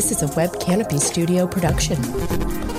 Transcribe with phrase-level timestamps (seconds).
[0.00, 2.69] This is a Web Canopy Studio production.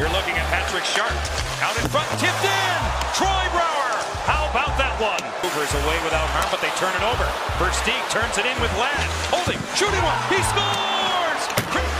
[0.00, 1.12] You're looking at Patrick Sharp.
[1.60, 2.78] Out in front, tipped in!
[3.12, 3.92] Troy Brouwer!
[4.24, 5.20] How about that one?
[5.44, 7.28] Hoover's away without harm, but they turn it over.
[7.60, 9.08] Versteeg turns it in with Ladd.
[9.28, 11.42] Holding, shooting one, he scores!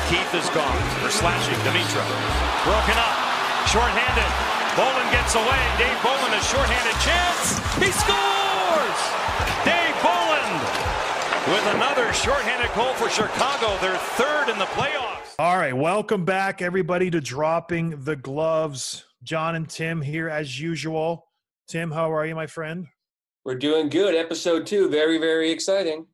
[0.08, 2.00] Keith is gone for slashing Demitra.
[2.64, 3.16] Broken up,
[3.68, 4.32] shorthanded.
[4.80, 5.62] Bolland gets away.
[5.76, 7.60] Dave Bolland a shorthanded chance.
[7.76, 9.00] He scores!
[9.68, 10.56] Dave Bolland
[11.52, 13.76] with another shorthanded goal for Chicago.
[13.84, 15.09] They're third in the playoffs.
[15.40, 19.06] All right, welcome back, everybody, to dropping the gloves.
[19.22, 21.28] John and Tim here as usual.
[21.66, 22.86] Tim, how are you, my friend?
[23.46, 24.14] We're doing good.
[24.14, 26.04] Episode two, very, very exciting.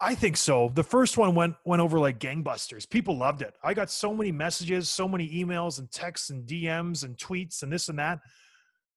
[0.00, 0.70] I think so.
[0.72, 2.88] The first one went went over like gangbusters.
[2.88, 3.52] People loved it.
[3.64, 7.72] I got so many messages, so many emails and texts and DMs and tweets and
[7.72, 8.20] this and that.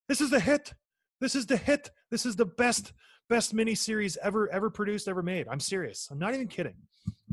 [0.07, 0.75] This is the hit.
[1.21, 1.89] This is the hit.
[2.11, 2.93] This is the best
[3.29, 5.47] best miniseries ever ever produced, ever made.
[5.47, 6.07] I'm serious.
[6.11, 6.75] I'm not even kidding.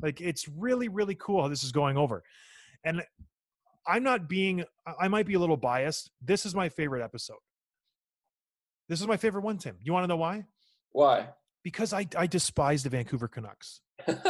[0.02, 2.22] Like it's really really cool how this is going over.
[2.84, 3.02] And
[3.86, 6.10] I'm not being I- I might be a little biased.
[6.22, 7.38] This is my favorite episode.
[8.88, 9.76] This is my favorite one, Tim.
[9.80, 10.44] You want to know why?
[10.92, 11.28] Why?
[11.62, 13.80] Because I I despise the Vancouver Canucks.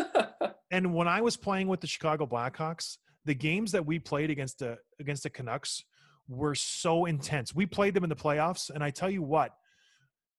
[0.71, 4.59] And when I was playing with the Chicago Blackhawks, the games that we played against
[4.59, 5.85] the against the Canucks
[6.27, 7.55] were so intense.
[7.55, 9.53] We played them in the playoffs, and I tell you what,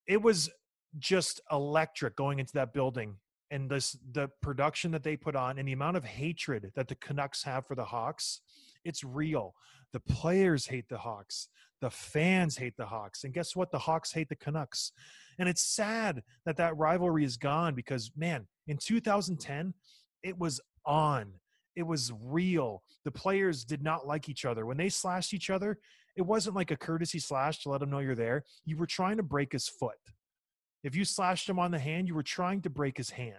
[0.06, 0.50] it was
[0.98, 3.16] just electric going into that building
[3.50, 6.94] and this the production that they put on and the amount of hatred that the
[6.96, 8.40] Canucks have for the Hawks.
[8.84, 9.54] It's real.
[9.92, 11.48] The players hate the Hawks.
[11.80, 13.24] The fans hate the Hawks.
[13.24, 13.70] And guess what?
[13.70, 14.92] The Hawks hate the Canucks.
[15.38, 19.74] And it's sad that that rivalry is gone because, man, in 2010,
[20.22, 21.32] it was on.
[21.76, 22.82] It was real.
[23.04, 24.64] The players did not like each other.
[24.64, 25.78] When they slashed each other,
[26.16, 28.44] it wasn't like a courtesy slash to let them know you're there.
[28.64, 29.98] You were trying to break his foot.
[30.84, 33.34] If you slashed him on the hand, you were trying to break his hand.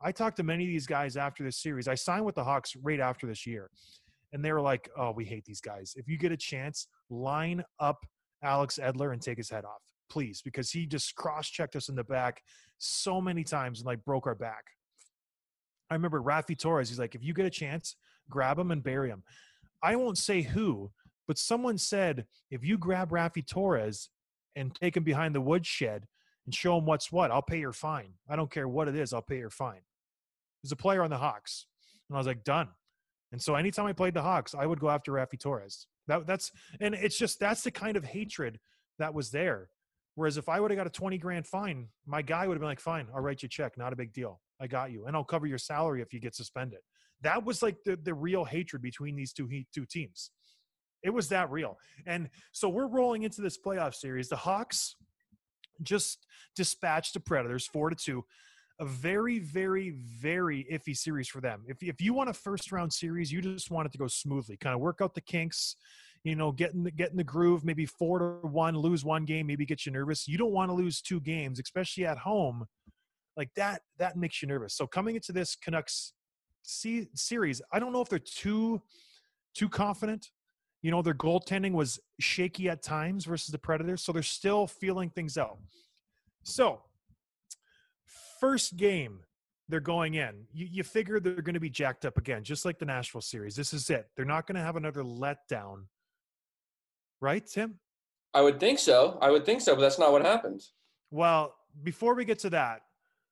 [0.00, 1.88] I talked to many of these guys after this series.
[1.88, 3.70] I signed with the Hawks right after this year.
[4.32, 5.94] And they were like, oh, we hate these guys.
[5.96, 8.04] If you get a chance, line up
[8.42, 11.94] Alex Edler and take his head off, please, because he just cross checked us in
[11.94, 12.42] the back
[12.78, 14.64] so many times and like broke our back.
[15.90, 16.88] I remember Raffi Torres.
[16.88, 17.96] He's like, if you get a chance,
[18.28, 19.22] grab him and bury him.
[19.82, 20.90] I won't say who,
[21.26, 24.10] but someone said if you grab Raffi Torres
[24.54, 26.06] and take him behind the woodshed
[26.46, 28.14] and show him what's what, I'll pay your fine.
[28.28, 29.80] I don't care what it is, I'll pay your fine.
[30.62, 31.66] There's a player on the Hawks,
[32.08, 32.68] and I was like, done.
[33.32, 35.86] And so anytime I played the Hawks, I would go after Raffi Torres.
[36.06, 38.60] That that's and it's just that's the kind of hatred
[38.98, 39.68] that was there.
[40.14, 42.68] Whereas if I would have got a 20 grand fine, my guy would have been
[42.68, 43.76] like, fine, I'll write you a check.
[43.76, 44.40] Not a big deal.
[44.60, 45.04] I got you.
[45.04, 46.78] And I'll cover your salary if you get suspended.
[47.20, 50.30] That was like the, the real hatred between these two, two teams.
[51.02, 51.76] It was that real.
[52.06, 54.30] And so we're rolling into this playoff series.
[54.30, 54.96] The Hawks
[55.82, 58.24] just dispatched the Predators four to two.
[58.78, 59.90] A very, very,
[60.20, 61.62] very iffy series for them.
[61.66, 64.58] If, if you want a first round series, you just want it to go smoothly,
[64.58, 65.76] kind of work out the kinks,
[66.24, 69.24] you know, get in the, get in the groove, maybe four to one, lose one
[69.24, 70.28] game, maybe get you nervous.
[70.28, 72.66] You don't want to lose two games, especially at home.
[73.34, 74.74] Like that, that makes you nervous.
[74.74, 76.12] So coming into this Canucks
[76.62, 78.82] se- series, I don't know if they're too,
[79.54, 80.30] too confident.
[80.82, 85.10] You know, their goaltending was shaky at times versus the Predators, so they're still feeling
[85.10, 85.58] things out.
[86.44, 86.82] So,
[88.40, 89.20] first game,
[89.68, 90.46] they're going in.
[90.52, 93.56] You, you figure they're going to be jacked up again, just like the Nashville series.
[93.56, 94.08] This is it.
[94.14, 95.86] They're not going to have another letdown,
[97.20, 97.80] right, Tim?
[98.32, 99.18] I would think so.
[99.20, 100.62] I would think so, but that's not what happened.
[101.10, 102.82] Well, before we get to that,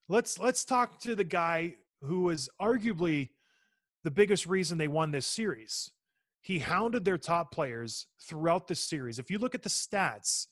[0.08, 3.30] let's let's talk to the guy who was arguably
[4.02, 5.90] the biggest reason they won this series.
[6.44, 9.18] He hounded their top players throughout the series.
[9.18, 10.48] If you look at the stats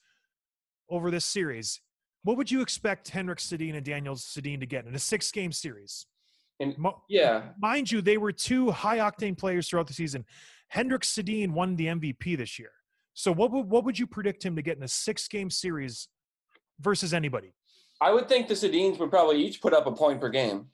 [0.89, 1.83] over this series,
[2.25, 6.07] what would you expect Henrik Sedin and Daniel Sedin to get in a six-game series?
[6.61, 6.75] And
[7.11, 10.25] yeah, mind you, they were two high-octane players throughout the season.
[10.69, 12.71] Henrik Sedin won the MVP this year.
[13.13, 16.09] So what would what would you predict him to get in a six-game series
[16.81, 17.53] versus anybody?
[18.01, 20.69] I would think the Sedines would probably each put up a point per game.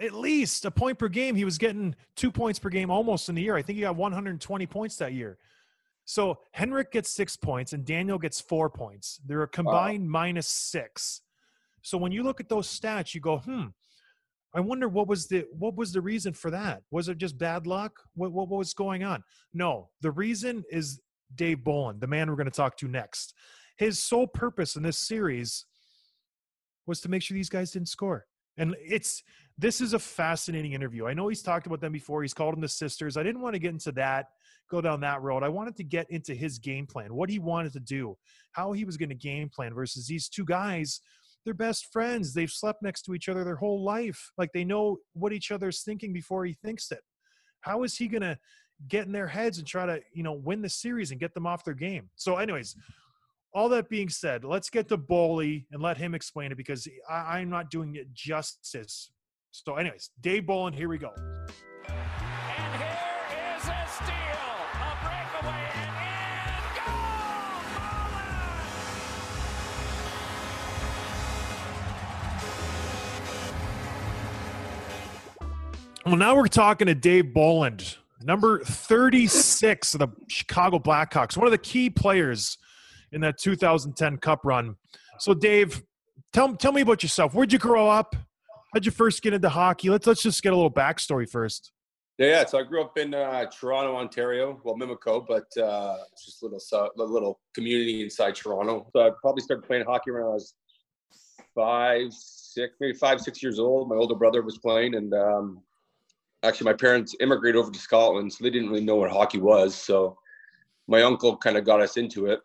[0.00, 1.34] At least a point per game.
[1.34, 3.56] He was getting two points per game almost in the year.
[3.56, 5.38] I think he got 120 points that year.
[6.04, 9.20] So Henrik gets six points and Daniel gets four points.
[9.26, 11.22] They're a combined minus six.
[11.82, 13.66] So when you look at those stats, you go, hmm.
[14.54, 16.82] I wonder what was the what was the reason for that?
[16.90, 18.00] Was it just bad luck?
[18.14, 19.22] What what, what was going on?
[19.52, 21.00] No, the reason is
[21.34, 23.34] Dave Bolland, the man we're going to talk to next.
[23.76, 25.66] His sole purpose in this series
[26.86, 28.26] was to make sure these guys didn't score.
[28.56, 29.22] And it's
[29.58, 31.06] this is a fascinating interview.
[31.06, 32.22] I know he's talked about them before.
[32.22, 33.16] He's called them the sisters.
[33.16, 34.26] I didn't want to get into that,
[34.70, 35.42] go down that road.
[35.42, 38.16] I wanted to get into his game plan, what he wanted to do,
[38.52, 41.00] how he was going to game plan versus these two guys.
[41.44, 42.34] They're best friends.
[42.34, 44.30] They've slept next to each other their whole life.
[44.36, 47.00] Like they know what each other's thinking before he thinks it.
[47.60, 48.36] How is he going to
[48.88, 51.46] get in their heads and try to, you know, win the series and get them
[51.46, 52.10] off their game?
[52.16, 52.76] So, anyways,
[53.54, 57.38] all that being said, let's get to Boley and let him explain it because I,
[57.38, 59.10] I'm not doing it justice.
[59.64, 61.12] So, anyways, Dave Bolland, here we go.
[61.16, 61.94] And
[62.76, 62.98] here
[63.56, 64.12] is a steal,
[64.74, 65.96] a breakaway, and
[66.52, 66.92] in goal!
[75.40, 76.04] Mullins!
[76.04, 81.52] Well, now we're talking to Dave Bolland, number 36 of the Chicago Blackhawks, one of
[81.52, 82.58] the key players
[83.10, 84.76] in that 2010 Cup run.
[85.18, 85.82] So, Dave,
[86.34, 87.32] tell, tell me about yourself.
[87.32, 88.14] Where'd you grow up?
[88.72, 89.90] How'd you first get into hockey?
[89.90, 91.72] Let's let's just get a little backstory first.
[92.18, 92.44] Yeah, yeah.
[92.46, 94.60] So I grew up in uh, Toronto, Ontario.
[94.64, 98.88] Well, Mimico, but uh, it's just a little a little community inside Toronto.
[98.92, 100.54] So I probably started playing hockey when I was
[101.54, 103.88] five, six, maybe five, six years old.
[103.88, 105.62] My older brother was playing, and um,
[106.42, 109.74] actually, my parents immigrated over to Scotland, so they didn't really know what hockey was.
[109.74, 110.16] So
[110.88, 112.40] my uncle kind of got us into it.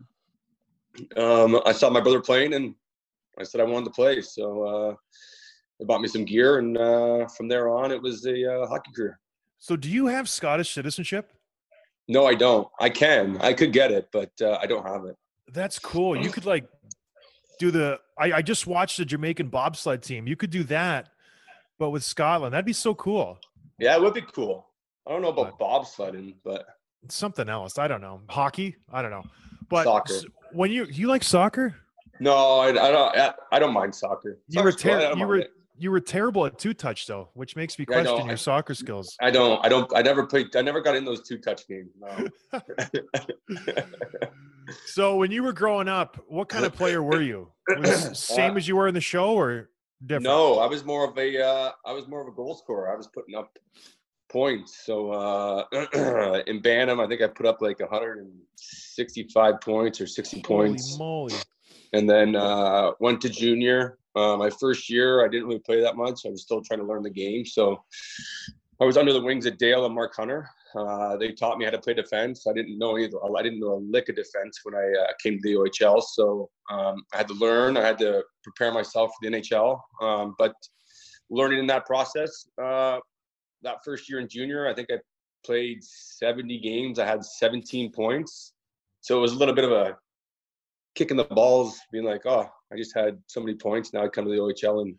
[1.18, 2.76] Um, I saw my brother playing, and
[3.40, 4.22] I said I wanted to play.
[4.22, 4.96] So uh,
[5.82, 8.92] they bought me some gear, and uh, from there on, it was a uh, hockey
[8.96, 9.20] career.
[9.58, 11.34] So, do you have Scottish citizenship?
[12.08, 12.68] No, I don't.
[12.80, 13.38] I can.
[13.42, 15.16] I could get it, but uh, I don't have it.
[15.52, 16.16] That's cool.
[16.16, 16.66] You could like
[17.58, 18.00] do the.
[18.16, 20.28] I, I just watched the Jamaican bobsled team.
[20.28, 21.10] You could do that,
[21.80, 23.40] but with Scotland, that'd be so cool.
[23.80, 24.68] Yeah, it would be cool.
[25.08, 26.64] I don't know about bobsledding, but
[27.10, 27.80] something else.
[27.80, 28.22] I don't know.
[28.30, 28.76] Hockey.
[28.94, 29.24] I don't know.
[29.68, 30.14] But Soccer.
[30.52, 31.76] when you you like soccer,
[32.20, 33.18] no, I, I don't.
[33.18, 34.38] I, I don't mind soccer.
[34.48, 34.92] you were cool.
[34.92, 35.52] Ter- don't you were it.
[35.82, 38.76] You were terrible at two touch though, which makes me Yeah, question your I- soccer
[38.76, 39.18] skills.
[39.20, 39.64] I don't.
[39.66, 39.92] I don't.
[39.96, 40.56] I never played.
[40.56, 41.90] I never got in those two touch games.
[42.00, 42.28] No.
[44.86, 47.52] So when you were growing up, what kind of player were you?
[47.80, 49.70] Was same as you were in the show or
[50.06, 50.24] different?
[50.24, 51.44] no, I was more of a.
[51.44, 52.90] Uh, I was more of a goal scorer.
[52.94, 53.58] I was putting up
[54.30, 54.86] points.
[54.86, 60.70] So uh, in Bantam, I think I put up like 165 points or 60 Holy
[60.70, 60.98] points.
[60.98, 61.34] moly.
[61.92, 63.98] and then uh, went to junior.
[64.16, 66.26] Uh, my first year, I didn't really play that much.
[66.26, 67.46] I was still trying to learn the game.
[67.46, 67.84] So
[68.82, 70.50] I was under the wings of Dale and Mark Hunter.
[70.76, 72.48] Uh, they taught me how to play defense.
[72.48, 73.18] I didn't know either.
[73.38, 76.02] I didn't know a lick of defense when I uh, came to the OHL.
[76.02, 77.78] So um, I had to learn.
[77.78, 79.80] I had to prepare myself for the NHL.
[80.02, 80.54] Um, but
[81.30, 83.00] learning in that process, uh,
[83.64, 84.98] that first year in junior, I think I
[85.46, 87.00] played 70 games.
[87.00, 88.54] I had 17 points.
[89.02, 89.98] So it was a little bit of a
[90.96, 93.94] kicking the balls, being like, oh, I just had so many points.
[93.94, 94.96] Now I come to the OHL and,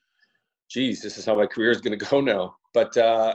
[0.71, 2.57] geez, this is how my career is going to go now.
[2.75, 3.35] But uh,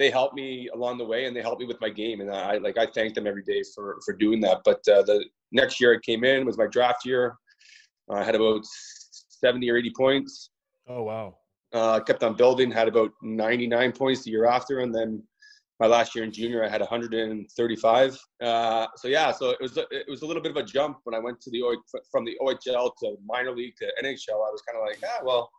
[0.00, 2.56] they helped me along the way, and they helped me with my game, and I
[2.56, 4.62] like I thank them every day for for doing that.
[4.64, 7.36] But uh, the next year I came in was my draft year.
[8.08, 10.50] I had about seventy or eighty points.
[10.88, 11.36] Oh wow.
[11.72, 15.22] Uh, kept on building, had about 99 points the year after, and then
[15.80, 18.18] my last year in junior, I had 135.
[18.42, 20.98] Uh, so yeah, so it was a, it was a little bit of a jump
[21.04, 21.62] when I went to the
[22.12, 24.34] from the OHL to minor league to NHL.
[24.34, 25.50] I was kind of like, ah, well,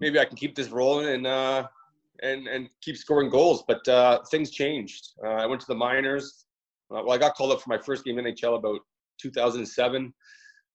[0.00, 1.68] maybe I can keep this rolling and uh,
[2.20, 3.62] and and keep scoring goals.
[3.68, 5.10] But uh, things changed.
[5.24, 6.46] Uh, I went to the minors.
[6.90, 8.80] Uh, well, I got called up for my first game in NHL about
[9.20, 10.12] 2007.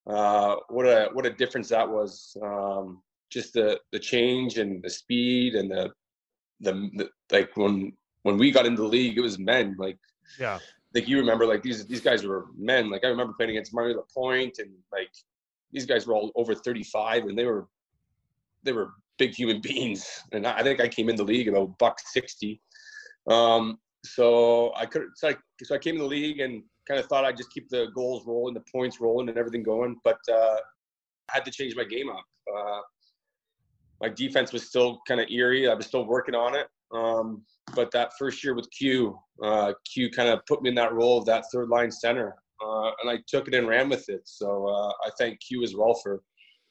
[0.08, 2.38] Uh, what a what a difference that was.
[2.42, 5.92] Um, just the the change and the speed and the
[6.62, 7.92] the, the like when
[8.24, 9.98] when we got into the league, it was men like
[10.40, 10.60] Yeah.
[10.96, 12.90] like you remember like these these guys were men.
[12.90, 15.12] Like I remember playing against Mario Lapointe and like
[15.72, 17.68] these guys were all over 35 and they were
[18.64, 20.06] they were big human beings.
[20.32, 22.62] And I I think I came in the league about buck 60.
[23.30, 27.06] Um, so I could so I, so I came in the league and kind of
[27.08, 29.96] thought I'd just keep the goals rolling, the points rolling, and everything going.
[30.04, 30.58] But uh,
[31.30, 32.26] I had to change my game up.
[32.54, 32.82] Uh,
[34.02, 35.70] my defense was still kind of eerie.
[35.70, 36.68] I was still working on it.
[36.92, 37.44] Um,
[37.76, 41.18] but that first year with Q, uh, Q kind of put me in that role
[41.18, 44.22] of that third line center, uh, and I took it and ran with it.
[44.26, 46.22] So uh, I thank Q as well for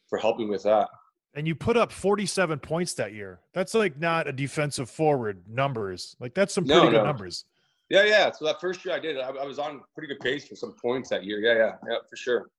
[0.08, 0.88] for helping with that.
[1.34, 3.40] And you put up 47 points that year.
[3.54, 6.14] That's like not a defensive forward numbers.
[6.20, 7.04] Like that's some No, pretty good no.
[7.04, 7.46] numbers.
[7.88, 8.30] Yeah, yeah.
[8.30, 10.74] So that first year I did, I, I was on pretty good pace for some
[10.80, 11.40] points that year.
[11.40, 12.50] Yeah, yeah, yeah, for sure.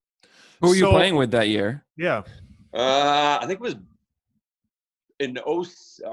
[0.62, 1.86] Who were you playing with that year?
[1.98, 2.24] Yeah.
[2.74, 3.76] Uh, I think it was
[5.20, 5.66] in oh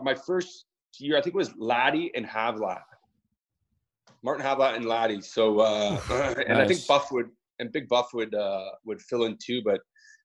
[0.03, 0.67] my first
[0.99, 1.17] year.
[1.17, 2.83] I think it was Laddie and Havlat,
[4.23, 5.23] Martin Havlat and Laddie.
[5.23, 6.01] So uh,
[6.49, 6.87] and I think Nice.
[6.87, 9.63] Buff would and Big Buff would uh, would fill in too.
[9.65, 9.81] But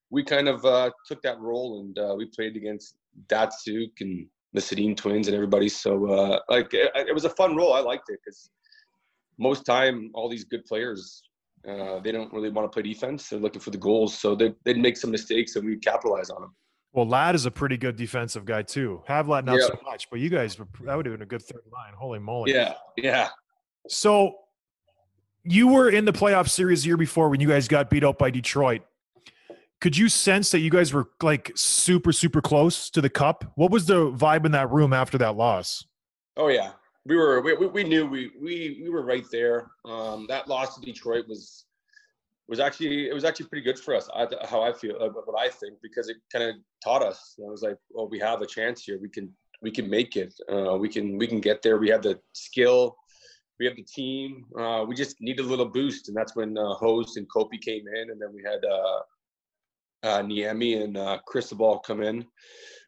[0.10, 2.96] we kind of uh, took that role and uh, we played against
[3.28, 5.70] Datsyuk and the Sedin twins and everybody.
[5.70, 7.74] So uh, like it, it was a fun role.
[7.74, 8.50] I liked it because
[9.38, 11.22] most time all these good players.
[11.68, 13.30] Uh, they don't really want to play defense.
[13.30, 16.42] They're looking for the goals, so they, they'd make some mistakes and we capitalize on
[16.42, 16.56] them.
[16.96, 19.04] Well, Ladd is a pretty good defensive guy too.
[19.08, 19.68] Havlat not Yeah.
[19.68, 21.94] so much, but you guys were that would have been a good third line.
[21.94, 22.54] Holy moly.
[22.54, 23.30] Yeah, yeah.
[23.90, 24.36] So
[25.44, 28.18] you were in the playoff series the year before when you guys got beat out
[28.18, 28.82] by Detroit.
[29.82, 33.52] Could you sense that you guys were like super, super close to the cup?
[33.56, 35.86] What was the vibe in that room after that loss?
[36.38, 36.72] Oh yeah,
[37.06, 37.42] we were.
[37.42, 39.68] We, we, we knew we, we we were right there.
[39.84, 41.66] Um, that loss to Detroit was
[42.48, 44.10] was actually it was actually pretty good for us.
[44.14, 47.36] I, how I feel, uh, what I think, because it kind of taught us.
[47.40, 49.00] I was like, well, we have a chance here.
[49.02, 50.34] We can we can make it.
[50.52, 51.78] Uh, we can we can get there.
[51.78, 52.96] We have the skill.
[53.60, 54.46] We have the team.
[54.60, 57.86] Uh, we just need a little boost, and that's when uh, Host and Kopi came
[57.88, 59.00] in, and then we had uh,
[60.04, 62.26] uh, Niemi and uh, Cristobal come in.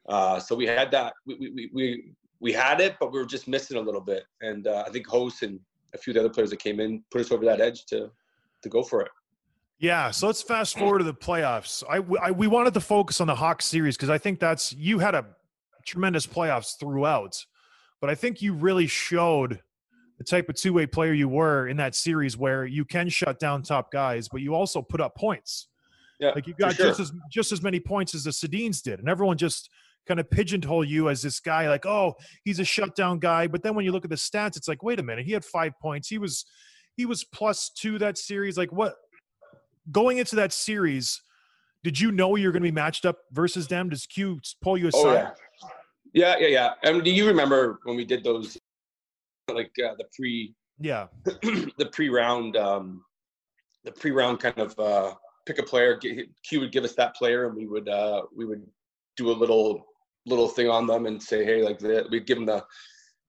[0.09, 1.13] Uh, so we had that.
[1.25, 2.11] We, we, we,
[2.41, 4.23] we had it, but we were just missing a little bit.
[4.41, 5.59] And I think Host and
[5.93, 8.11] a few of the other players that came in put us over that edge to
[8.63, 9.11] to go for it.
[9.79, 11.83] Yeah, so let's fast forward to the playoffs.
[11.87, 14.99] I, I we wanted to focus on the Hawks series because I think that's you
[14.99, 15.25] had a
[15.85, 17.45] tremendous playoffs throughout,
[18.01, 19.61] but I think you really showed
[20.17, 23.39] the type of two way player you were in that series where you can shut
[23.39, 25.67] down top guys, but you also put up points.
[26.19, 26.87] Yeah, Like you got sure.
[26.87, 29.69] just as just as many points as the Sedines did, and everyone just
[30.07, 33.45] kind of pigeonhole you as this guy, like, oh, he's a shutdown guy.
[33.45, 35.45] But then when you look at the stats, it's like, wait a minute, he had
[35.45, 36.07] five points.
[36.07, 36.45] He was
[36.95, 38.57] he was plus two that series.
[38.57, 38.95] Like what
[39.91, 41.21] going into that series,
[41.83, 43.89] did you know you're going to be matched up versus them?
[43.89, 44.99] Does Q pull you aside?
[44.99, 45.31] Oh yeah,
[46.13, 46.69] yeah, yeah, yeah.
[46.83, 48.57] And do you remember when we did those,
[49.49, 51.07] like uh, the pre yeah.
[51.23, 53.03] the pre round um,
[53.83, 55.13] the pre round kind of uh,
[55.45, 55.97] pick a player.
[55.97, 58.65] Q would give us that player, and we would uh, we would
[59.15, 59.85] do a little
[60.25, 62.63] little thing on them and say, hey, like the, we'd give them the.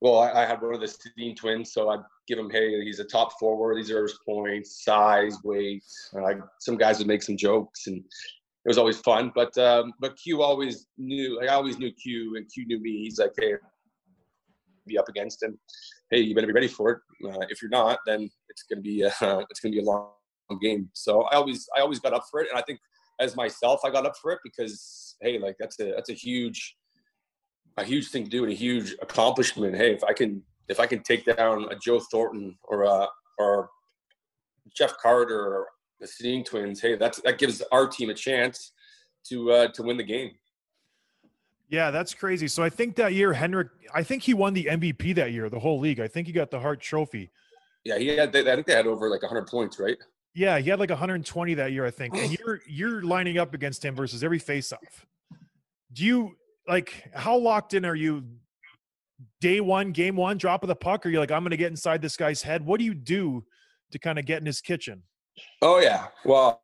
[0.01, 3.01] Well, I, I had one of the Sedin twins, so I'd give him, hey, he's
[3.01, 3.79] a top forward.
[3.91, 5.83] Are his points, size, weight.
[6.15, 9.33] Uh, some guys would make some jokes, and it was always fun.
[9.35, 13.03] But um, but Q always knew, like I always knew Q, and Q knew me.
[13.03, 13.55] He's like, hey,
[14.87, 15.59] be up against him.
[16.11, 16.99] Hey, you better be ready for it.
[17.27, 19.11] Uh, if you're not, then it's gonna be uh,
[19.51, 20.11] it's gonna be a long
[20.61, 20.91] game.
[20.93, 22.81] So I always I always got up for it, and I think
[23.21, 26.77] as myself I got up for it because hey, like that's a that's a huge
[27.77, 29.77] a huge thing to do and a huge accomplishment.
[29.77, 33.07] Hey, if I can if I can take down a Joe Thornton or a
[33.39, 33.71] or
[34.77, 35.67] Jeff Carter or
[36.01, 38.73] the Sedin twins, hey, that's that gives our team a chance
[39.29, 40.33] to uh, to win the game.
[41.71, 42.49] Yeah, that's crazy.
[42.49, 45.59] So I think that year, Henrik, I think he won the MVP that year, the
[45.59, 46.01] whole league.
[46.01, 47.31] I think he got the Hart Trophy.
[47.85, 48.35] Yeah, he had.
[48.35, 49.97] I think they had over like 100 points, right?
[50.35, 52.17] Yeah, he had like 120 that year, I think.
[52.17, 55.05] And you're you're lining up against him versus every faceoff.
[55.93, 58.25] Do you like how locked in are you?
[59.41, 61.71] Day one, game one, drop of the puck, or you're like, I'm going to get
[61.71, 62.65] inside this guy's head.
[62.65, 63.45] What do you do
[63.93, 65.03] to kind of get in his kitchen?
[65.63, 66.09] Oh yeah.
[66.25, 66.61] Well,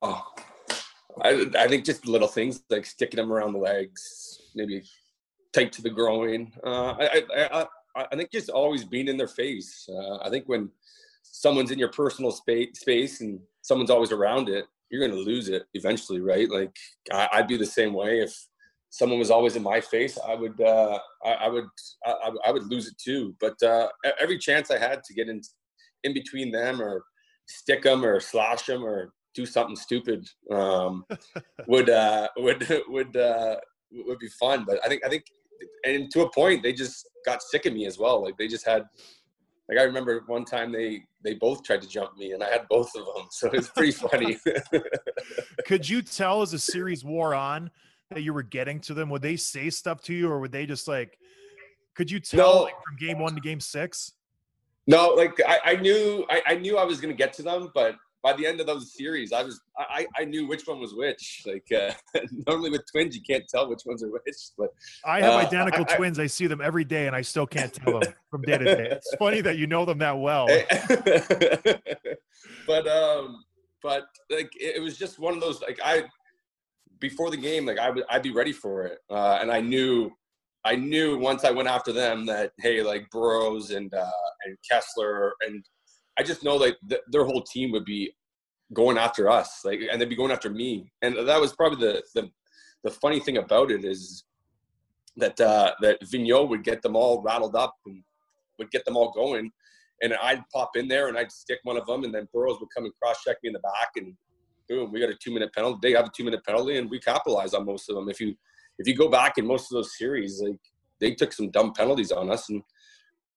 [1.22, 4.82] I I think just little things like sticking them around the legs, maybe
[5.52, 6.52] tight to the groin.
[6.64, 9.88] Uh, I, I I I think just always being in their face.
[9.88, 10.70] Uh, I think when
[11.22, 15.64] someone's in your personal space space and someone's always around it, you're gonna lose it
[15.74, 16.50] eventually, right?
[16.50, 16.76] Like
[17.12, 18.34] I, I'd be the same way if
[18.94, 20.16] someone was always in my face.
[20.24, 21.66] I would uh, I, I would
[22.06, 23.34] I, I would- lose it too.
[23.40, 23.88] But uh,
[24.20, 25.40] every chance I had to get in
[26.04, 27.02] in between them or
[27.46, 31.04] stick them or slash them or do something stupid um,
[31.66, 33.56] would uh, would would uh,
[34.06, 34.64] would be fun.
[34.64, 35.24] But I think I think,
[35.84, 38.22] and to a point, they just got sick of me as well.
[38.22, 38.84] Like they just had,
[39.68, 42.68] like I remember one time they they both tried to jump me, and I had
[42.70, 44.38] both of them, so it's pretty funny.
[45.66, 47.72] Could you tell as the series wore on
[48.14, 49.08] that you were getting to them?
[49.10, 51.18] Would they say stuff to you, or would they just like?
[51.94, 52.62] Could you tell No.
[52.62, 54.12] like, from game one to game six?
[54.86, 57.96] no, like I, I knew I, I knew I was gonna get to them, but
[58.22, 61.42] by the end of those series, I was I, I knew which one was which.
[61.46, 61.92] Like uh,
[62.46, 64.70] normally with twins, you can't tell which ones are which, but
[65.04, 66.18] I have Uh, identical I- twins.
[66.18, 68.88] I see them every day, and I still can't tell them from day to day.
[68.90, 70.46] It's funny that you know them that well.
[72.66, 73.44] but um
[73.82, 76.02] but like it was just one of those like i
[77.08, 78.98] before the game like i would i'd be ready for it.
[79.10, 80.10] Uh and i knew
[80.64, 85.32] i knew once i went after them that hey like burrows and uh and kesler
[85.46, 85.64] and
[86.18, 88.02] i just know like th- their whole team would be
[88.72, 90.90] going after us like and they'd be going after me.
[91.02, 92.30] And that was probably the the
[92.82, 94.24] the funny thing about it is
[95.16, 98.02] that uh that Vigneault would get them all rattled up and
[98.58, 99.50] would get them all going.
[100.02, 102.68] And I'd pop in there and I'd stick one of them, and then Burrows would
[102.74, 104.14] come and cross check me in the back, and
[104.68, 105.78] boom, we got a two minute penalty.
[105.82, 108.08] They have a two minute penalty, and we capitalize on most of them.
[108.08, 108.34] If you
[108.78, 110.58] if you go back in most of those series, like
[111.00, 112.62] they took some dumb penalties on us, and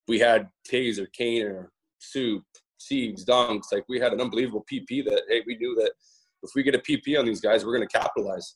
[0.08, 1.68] we had Tazer, Kaner,
[2.00, 2.44] Soup,
[2.78, 3.72] Sieves, Dunks.
[3.72, 5.92] Like we had an unbelievable PP that hey, we knew that
[6.44, 8.56] if we get a PP on these guys, we're going to capitalize.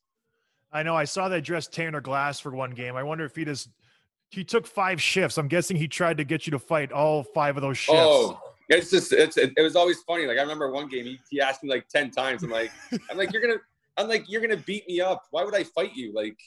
[0.71, 0.95] I know.
[0.95, 2.95] I saw that dress Tanner Glass for one game.
[2.95, 3.69] I wonder if he just
[4.29, 5.37] he took five shifts.
[5.37, 7.99] I'm guessing he tried to get you to fight all five of those shifts.
[8.01, 8.39] Oh,
[8.77, 10.25] it's just it's it, it was always funny.
[10.25, 12.43] Like I remember one game he, he asked me like ten times.
[12.43, 12.71] I'm like
[13.09, 13.59] I'm like you're gonna
[13.97, 15.23] I'm like you're gonna beat me up.
[15.31, 16.13] Why would I fight you?
[16.13, 16.37] Like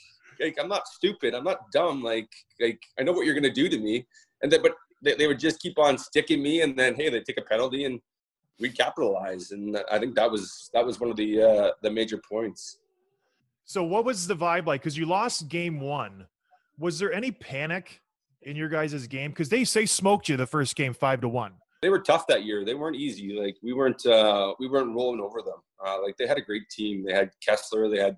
[0.41, 1.35] like I'm not stupid.
[1.35, 2.03] I'm not dumb.
[2.03, 2.29] Like
[2.61, 4.07] like I know what you're gonna do to me.
[4.43, 6.63] And then but they, they would just keep on sticking me.
[6.63, 8.01] And then hey, they take a penalty and
[8.61, 9.51] we capitalize.
[9.51, 12.79] And I think that was that was one of the uh, the major points.
[13.65, 14.83] So what was the vibe like?
[14.83, 16.27] Because you lost game one.
[16.79, 18.03] Was there any panic
[18.43, 19.31] in your guys' game?
[19.31, 21.53] Because they say smoked you the first game five to one.
[21.85, 22.65] They were tough that year.
[22.65, 23.39] They weren't easy.
[23.39, 25.61] Like we weren't uh, we weren't rolling over them.
[25.87, 27.05] Uh, like they had a great team.
[27.05, 27.95] They had Kesler.
[27.95, 28.17] They had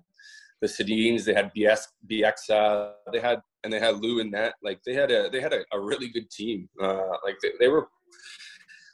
[0.61, 1.25] the Sedines.
[1.25, 2.93] They had BS BX.
[3.11, 4.53] They had and they had Lou and that.
[4.63, 6.69] Like they had a they had a, a really good team.
[6.81, 7.89] Uh, like they, they were.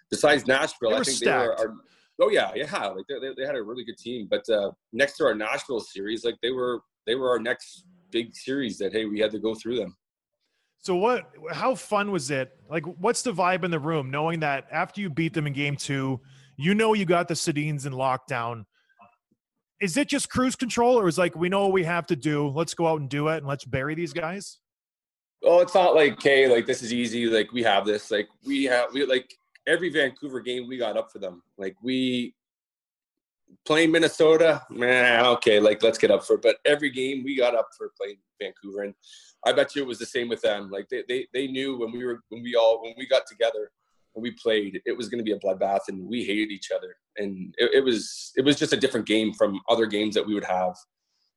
[0.10, 1.56] Besides Nashville, I think they were.
[1.60, 1.76] Our,
[2.20, 2.88] oh yeah, yeah.
[2.88, 4.28] Like they, they, they had a really good team.
[4.28, 8.34] But uh, next to our Nashville series, like they were they were our next big
[8.36, 8.80] series.
[8.80, 9.96] That hey, we had to go through them.
[10.84, 11.30] So what?
[11.52, 12.52] How fun was it?
[12.70, 15.78] Like, what's the vibe in the room, knowing that after you beat them in game
[15.78, 16.20] two,
[16.58, 18.66] you know you got the Sedines in lockdown.
[19.82, 22.50] Is it just cruise control, or is like we know what we have to do?
[22.50, 24.60] Let's go out and do it, and let's bury these guys.
[25.44, 27.28] oh, it's not like, okay, like this is easy.
[27.28, 28.12] Like we have this.
[28.12, 29.34] Like we have, we like
[29.68, 31.44] every Vancouver game we got up for them.
[31.58, 32.34] Like we
[33.66, 36.42] playing Minnesota, man, okay, like let's get up for it.
[36.42, 38.94] But every game we got up for playing Vancouver, and
[39.46, 40.70] I bet you it was the same with them.
[40.72, 43.72] Like they they they knew when we were when we all when we got together
[44.14, 46.96] when we played, it was going to be a bloodbath, and we hated each other,
[47.18, 50.34] and it, it was it was just a different game from other games that we
[50.34, 50.76] would have.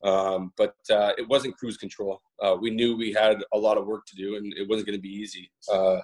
[0.05, 2.21] Um, but uh, it wasn't cruise control.
[2.41, 4.99] Uh, we knew we had a lot of work to do, and it wasn't going
[4.99, 5.51] to be easy.
[5.73, 6.01] Uh,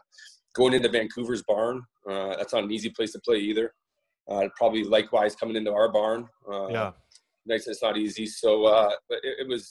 [0.55, 3.75] going into Vancouver's barn, uh, that's not an easy place to play either.
[4.31, 6.27] Uh, probably likewise coming into our barn.
[6.51, 6.93] Uh, Yeah.
[7.45, 7.67] nice.
[7.67, 8.27] It's not easy.
[8.27, 9.63] So uh, but it, it was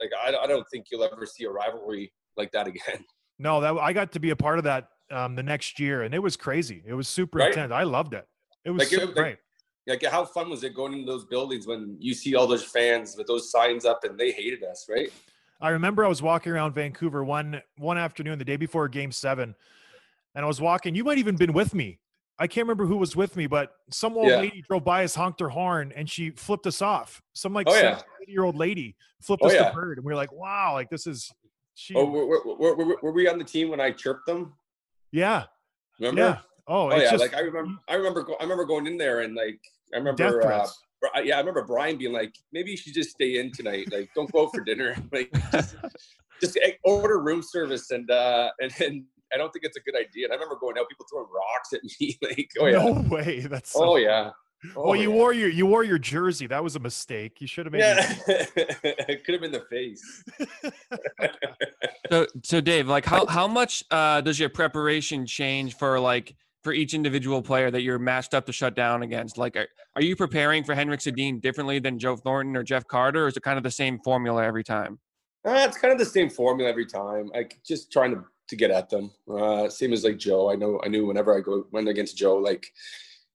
[0.00, 3.04] like I, I don't think you'll ever see a rivalry like that again.
[3.40, 6.12] No, that I got to be a part of that um, the next year, and
[6.12, 6.82] it was crazy.
[6.84, 7.50] It was super Right?
[7.50, 7.70] intense.
[7.70, 8.26] I loved it.
[8.64, 9.36] It was Like, it- so like- great.
[9.86, 13.16] Like how fun was it going into those buildings when you see all those fans
[13.16, 15.10] with those signs up and they hated us, right?
[15.60, 19.54] I remember I was walking around Vancouver one one afternoon, the day before Game Seven,
[20.34, 20.94] and I was walking.
[20.96, 22.00] You might even been with me.
[22.38, 24.40] I can't remember who was with me, but some old Yeah.
[24.40, 27.20] lady drove by us, honked her horn, and she flipped us off.
[27.34, 28.00] Some like Oh, yeah.
[28.28, 29.70] year old lady flipped Oh, us yeah.
[29.70, 31.30] the bird, and we were like, "Wow, like this is."
[31.74, 34.54] She, Oh, were, were, were, were, we on the team when I chirped them?
[35.12, 35.44] yeah,
[36.00, 36.20] Remember?
[36.20, 36.38] yeah.
[36.66, 37.72] Oh, Oh it's yeah, just like I remember.
[37.88, 38.26] I remember.
[38.38, 39.58] I remember going in there and like
[39.94, 40.42] I remember.
[40.42, 40.66] Uh,
[41.22, 43.86] yeah, I remember Brian being like, maybe you should just stay in tonight.
[43.92, 44.96] Like, don't go out for dinner.
[45.12, 45.76] Like, just,
[46.40, 49.94] just eh, order room service and uh and and I don't think it's a good
[49.96, 50.26] idea.
[50.26, 52.18] And I remember going out, people throwing rocks at me.
[52.22, 53.40] Like, oh yeah, No way.
[53.40, 54.30] That's so oh yeah.
[54.74, 55.16] Oh, well, you yeah.
[55.16, 56.48] wore your you wore your jersey.
[56.48, 57.40] That was a mistake.
[57.40, 57.80] You should have made.
[57.80, 60.24] Yeah, it could have been the face.
[62.10, 66.72] So, so Dave, like, how how much uh, does your preparation change for like for
[66.72, 69.36] each individual player that you're matched up to shut down against?
[69.36, 73.24] Like, are, are you preparing for Henrik Sedin differently than Joe Thornton or Jeff Carter,
[73.24, 74.98] or is it kind of the same formula every time?
[75.46, 77.30] Uh, it's kind of the same formula every time.
[77.34, 79.10] Like just trying to, to get at them.
[79.30, 80.50] Uh, same as like Joe.
[80.50, 82.66] I know I knew whenever I go went against Joe, like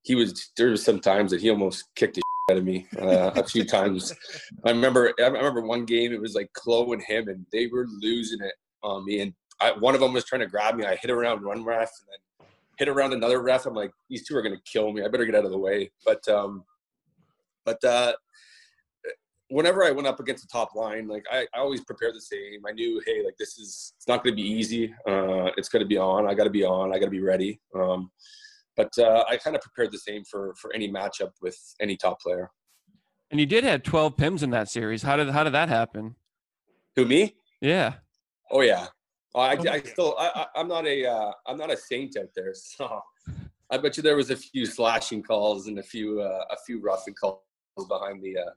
[0.04, 3.32] he was there was some times that he almost kicked his out of me uh,
[3.36, 4.13] a few times.
[4.65, 7.88] I remember I remember one game it was like Chloe and him and they were
[8.02, 10.86] losing it on me and I, one of them was trying to grab me.
[10.86, 12.47] I hit around one ref and then
[12.78, 13.65] hit around another ref.
[13.65, 15.04] I'm like these two are gonna kill me.
[15.04, 15.91] I better get out of the way.
[16.06, 16.65] But um,
[17.65, 18.13] but uh,
[19.53, 22.61] whenever I went up against the top line, like I, I always prepared the same.
[22.67, 24.93] I knew, hey, like this is it's not going to be easy.
[25.07, 26.27] Uh, it's going to be on.
[26.27, 26.93] I got to be on.
[26.93, 27.61] I got to be ready.
[27.75, 28.11] Um,
[28.75, 32.19] but uh, I kind of prepared the same for for any matchup with any top
[32.19, 32.49] player.
[33.29, 35.03] And you did have 12 pims in that series.
[35.03, 36.15] How did how did that happen?
[36.95, 37.35] Who me?
[37.61, 37.93] Yeah.
[38.51, 38.87] Oh yeah.
[39.35, 42.29] Oh, I, I still I, I- I'm not a uh, I'm not a saint out
[42.35, 42.53] there.
[42.77, 43.01] So
[43.71, 46.81] I bet you there was a few slashing calls and a few uh, a few
[46.81, 47.39] roughing calls
[47.87, 48.51] behind the uh,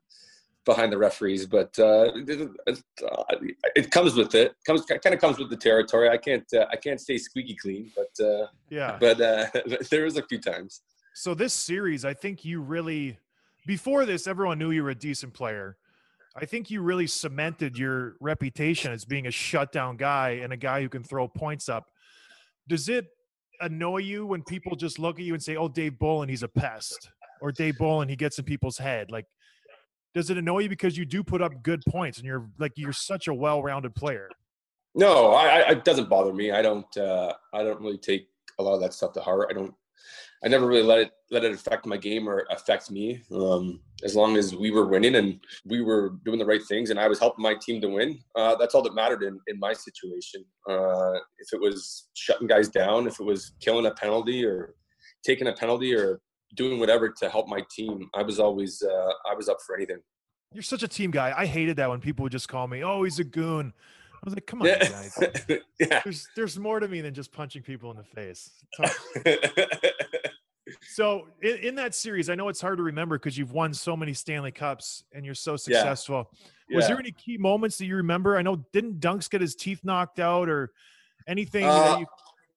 [0.67, 1.47] behind the referees.
[1.47, 4.55] But uh, it, it, uh, comes with it.
[4.67, 6.11] Comes kind of comes with the territory.
[6.11, 8.99] I can't uh, I can't stay squeaky clean, but uh, Yeah.
[9.01, 9.47] but uh,
[9.91, 10.83] there was a few times.
[11.15, 13.19] So this series, I think you really
[13.67, 15.79] before this, everyone knew you were a decent player.
[16.39, 20.83] I think you really cemented your reputation as being a shutdown guy and a guy
[20.83, 21.91] who can throw points up.
[22.69, 23.07] Does it
[23.61, 26.49] annoy you when people just look at you and say, "Oh, Dave Bolland, he's a
[26.49, 29.11] pest," or "Dave Bolland, he gets in people's head"?
[29.11, 29.27] Like,
[30.17, 32.91] does it annoy you because you do put up good points and you're like you're
[32.91, 34.31] such a well-rounded player?
[34.95, 36.53] No, I, I, it doesn't bother me.
[36.53, 36.97] I don't.
[36.97, 38.27] Uh, I don't really take
[38.59, 39.49] a lot of that stuff to heart.
[39.51, 39.75] I don't.
[40.43, 43.21] I never really let it let it affect my game or affect me.
[43.31, 46.99] Um, as long as we were winning and we were doing the right things, and
[46.99, 49.75] I was helping my team to win, uh, that's all that mattered in in my
[49.75, 50.47] situation.
[50.67, 54.77] Uh, if it was shutting guys down, if it was killing a penalty or
[55.27, 56.23] taking a penalty or
[56.55, 59.99] doing whatever to help my team, I was always uh, I was up for anything.
[60.53, 61.35] You're such a team guy.
[61.37, 63.73] I hated that when people would just call me, "Oh, he's a goon."
[64.15, 64.89] I was like, "Come on, Yeah.
[64.89, 65.19] guys."
[65.81, 66.01] yeah.
[66.05, 68.51] There's there's more to me than just punching people in the face.
[70.89, 73.97] So in, in that series, I know it's hard to remember because you've won so
[73.97, 76.29] many Stanley Cups and you're so successful.
[76.75, 76.89] Was Yeah.
[76.89, 78.37] there any key moments that you remember?
[78.37, 80.73] I know didn't Dunks get his teeth knocked out or
[81.29, 81.65] anything?
[81.65, 82.07] Uh, that you,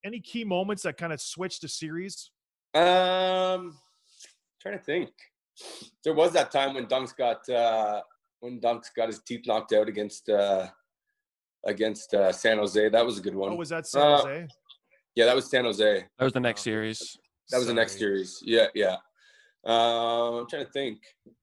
[0.03, 2.31] any key moments that kind of switched the series?
[2.73, 3.77] Um,
[4.61, 5.09] trying to think.
[6.03, 8.01] There was that time when Dunks got uh,
[8.39, 10.67] when Dunks got his teeth knocked out against uh,
[11.65, 12.89] against uh, San Jose.
[12.89, 13.51] That was a good one.
[13.51, 14.47] Oh, was that San Uh, Jose?
[15.15, 16.05] yeah, that was San Jose.
[16.17, 17.17] That was the next series.
[17.49, 18.39] That was the next series.
[18.45, 18.97] Yeah, yeah.
[19.65, 20.99] Um, I'm trying to think.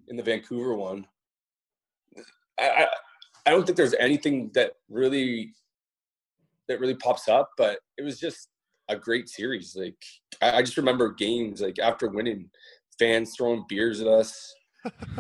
[0.08, 1.04] In the Vancouver one,
[2.60, 2.86] I, I
[3.44, 5.52] I don't think there's anything that really
[6.68, 8.48] that really pops up, but it was just
[8.88, 9.77] a great series.
[9.77, 9.96] Like
[10.42, 12.51] I, I just remember games like after winning,
[12.99, 14.55] fans throwing beers at us.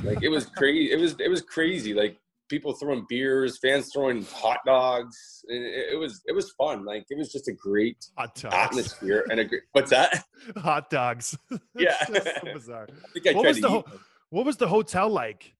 [0.02, 0.92] Like it was crazy.
[0.92, 1.94] It was it was crazy.
[1.94, 5.16] Like people throwing beers, fans throwing hot dogs.
[5.48, 6.84] It, it was it was fun.
[6.84, 9.62] Like it was just a great atmosphere and a great.
[9.72, 10.24] What's that?
[10.58, 11.36] Hot dogs.
[11.76, 11.96] Yeah.
[12.06, 12.86] so bizarre.
[12.90, 13.84] I think I What was the ho-
[14.30, 15.54] What was the hotel like?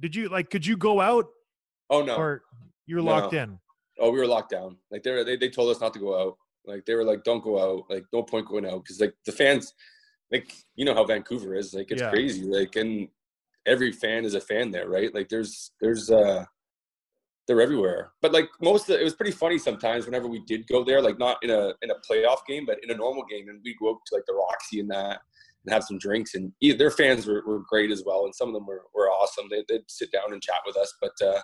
[0.00, 0.50] Did you like?
[0.50, 1.26] Could you go out
[1.88, 2.16] Oh no!
[2.16, 2.42] or
[2.86, 3.10] you were No.
[3.12, 3.58] locked in?
[4.00, 4.76] Oh, we were locked down.
[4.90, 6.36] Like they they they told us not to go out.
[6.66, 7.84] Like they were like, don't go out.
[7.90, 9.74] Like no point going out because like the fans,
[10.30, 11.74] like you know how Vancouver is.
[11.74, 12.10] Like it's Yeah.
[12.10, 12.44] crazy.
[12.44, 13.08] Like and
[13.66, 15.14] every fan is a fan there, right?
[15.14, 16.44] Like there's there's uh
[17.46, 18.12] they're everywhere.
[18.20, 21.02] But like most of the, it was pretty funny sometimes whenever we did go there,
[21.02, 23.78] like not in a in a playoff game, but in a normal game, and we'd
[23.78, 25.20] go up to like the Roxy and that
[25.64, 26.34] and have some drinks.
[26.34, 29.08] And yeah, their fans were, were great as well, and some of them were, were
[29.08, 29.46] awesome.
[29.50, 31.40] They, they'd sit down and chat with us, but uh,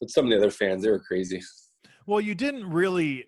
[0.00, 1.40] but some of the other fans they were crazy.
[2.06, 3.26] Well, you didn't really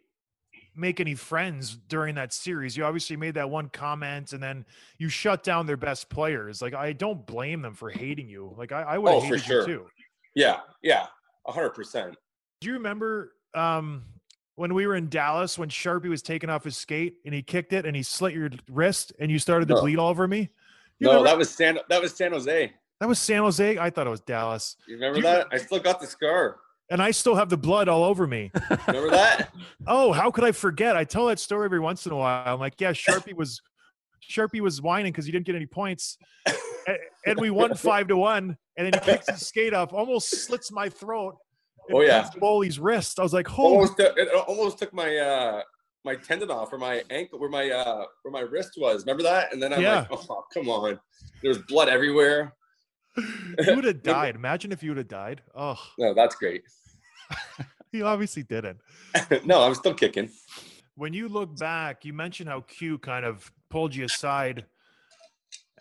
[0.80, 2.76] make any friends during that series.
[2.76, 4.64] You obviously made that one comment and then
[4.98, 6.62] you shut down their best players.
[6.62, 8.54] Like I don't blame them for hating you.
[8.56, 9.60] Like I, I would have Oh, for sure.
[9.60, 9.86] you too.
[10.34, 11.06] Yeah, yeah,
[11.46, 12.16] a hundred percent.
[12.60, 14.04] Do you remember um
[14.56, 17.72] when we were in Dallas when Sharpie was taking off his skate and he kicked
[17.72, 19.80] it and he slit your wrist and you started to No.
[19.82, 20.50] bleed all over me?
[20.98, 21.78] You No, remember- that was San.
[21.88, 22.72] That was San Jose.
[23.00, 23.78] that was San Jose.
[23.78, 24.76] I thought it was Dallas.
[24.86, 25.48] You remember You- that?
[25.52, 26.56] I still got the scar.
[26.90, 28.50] And I still have the blood all over me.
[28.88, 29.50] Remember that?
[29.86, 30.96] Oh, how could I forget?
[30.96, 32.42] I tell that story every once in a while.
[32.54, 33.62] I'm like, yeah, Sharpie was
[34.28, 36.18] Sharpie was whining because he didn't get any points.
[37.26, 38.56] And we won five to one.
[38.76, 41.36] And then he kicks his skate off, almost slits my throat.
[41.92, 42.22] Oh, yeah.
[42.22, 43.18] cuts Boley's wrist.
[43.18, 45.62] I was like, holy almost took, it almost took my uh
[46.04, 49.02] my tendon off or my ankle where my uh where my wrist was.
[49.04, 49.52] Remember that?
[49.52, 50.06] And then I'm Yeah.
[50.10, 50.98] like, oh come on.
[51.42, 52.54] There's blood everywhere.
[53.16, 54.34] you would have died.
[54.36, 55.42] Imagine if you would have died.
[55.54, 56.62] Oh, No, that's great.
[57.92, 58.80] he obviously didn't.
[59.44, 60.30] no, I'm still kicking.
[60.94, 64.66] When you look back, you mentioned how Q kind of pulled you aside.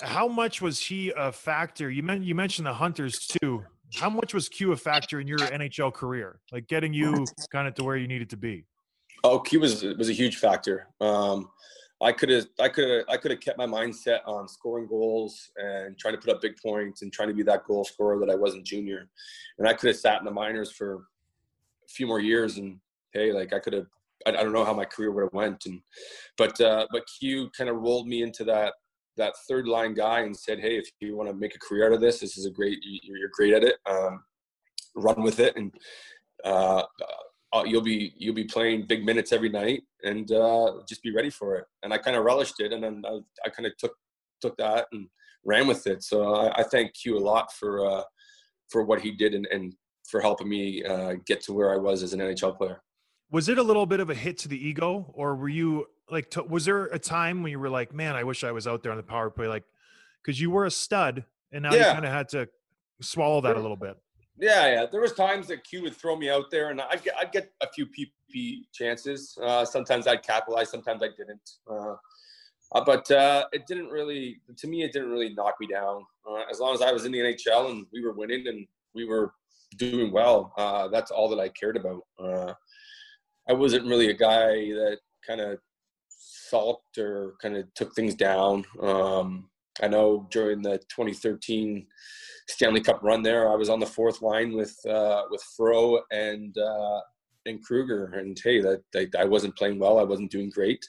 [0.02, 1.90] How much was he a factor?
[1.90, 3.64] You meant you mentioned the Hunters too.
[3.96, 7.74] How much was Q a factor in your NHL career, like getting you kind of
[7.76, 8.66] to where you needed to be?
[9.24, 10.88] Oh, Q was was a huge factor.
[11.02, 11.50] Um,
[12.02, 15.52] I could have, I could have, I could have kept my mindset on scoring goals
[15.58, 18.30] and trying to put up big points and trying to be that goal scorer that
[18.30, 19.10] I was in junior.
[19.58, 21.04] And I could have sat in the minors for
[21.90, 22.80] few more years and
[23.14, 23.88] hey, like I could have,
[24.26, 25.66] I, I don't know how my career would have went.
[25.66, 25.82] And,
[26.38, 28.74] but, uh, but Q kind of rolled me into that,
[29.18, 31.94] that third line guy and said, Hey, if you want to make a career out
[31.94, 33.76] of this, this is a great, you- you're great at it.
[33.90, 34.24] Um,
[34.96, 35.56] run with it.
[35.56, 35.74] And,
[36.44, 36.84] uh,
[37.52, 41.30] uh, you'll be you'll be playing big minutes every night and uh, just be ready
[41.30, 43.94] for it and i kind of relished it and then i, I kind of took
[44.42, 45.08] took that and
[45.46, 48.04] ran with it so i, I thank q a lot for uh,
[48.70, 49.74] for what he did and, and
[50.10, 52.82] for helping me uh, get to where i was as an nhl player
[53.32, 56.32] Was it a little bit of a hit to the ego, or were you like?
[56.32, 58.82] To, was there a time when you were like, "Man, I wish I was out
[58.82, 59.66] there on the power play," like
[60.22, 62.50] because you were a stud, and now you kind of had to
[63.02, 63.96] swallow that a little bit.
[64.40, 64.86] Yeah, yeah.
[64.92, 67.52] There was times that Q would throw me out there, and I'd get I'd get
[67.62, 69.38] a few PP chances.
[69.40, 71.48] Uh, sometimes I'd capitalize, sometimes I didn't.
[71.70, 71.96] Uh,
[72.74, 76.06] uh, but uh, it didn't really, to me, it didn't really knock me down.
[76.30, 79.06] Uh, as long as I was in the NHL and we were winning and we
[79.06, 79.34] were
[79.78, 82.02] doing well, uh, that's all that I cared about.
[82.22, 82.54] Uh,
[83.50, 85.60] I wasn't really a guy that kind of
[86.10, 88.66] sulked or kind of took things down.
[88.82, 89.50] Um,
[89.82, 91.86] I know during the 2013
[92.48, 96.56] Stanley Cup run there, I was on the fourth line with uh, with Fro and
[96.58, 97.00] uh,
[97.46, 100.00] and Kruger, and hey, that, that I wasn't playing well.
[100.00, 100.86] I wasn't doing great,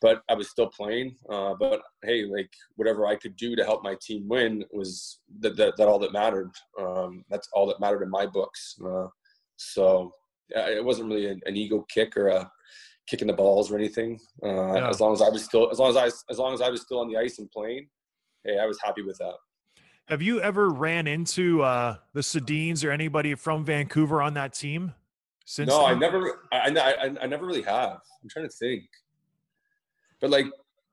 [0.00, 1.16] but I was still playing.
[1.28, 5.56] Uh, but hey, like whatever I could do to help my team win was that
[5.56, 6.50] that, that all that mattered.
[6.80, 8.76] Um, that's all that mattered in my books.
[8.84, 9.06] Uh,
[9.56, 10.12] so
[10.56, 12.50] uh, it wasn't really an, an ego kick or a
[13.08, 14.18] kicking the balls or anything.
[14.42, 14.88] Uh, Yeah.
[14.88, 16.82] As long as I was still, as long as I, as long as I was
[16.82, 17.88] still on the ice and playing,
[18.44, 19.34] hey, I was happy with that.
[20.08, 24.94] Have you ever ran into uh, the Sedines or anybody from Vancouver on that team?
[25.44, 28.00] Since no, I never, I, I- I never really have.
[28.22, 28.84] I'm trying to think.
[30.20, 30.46] But like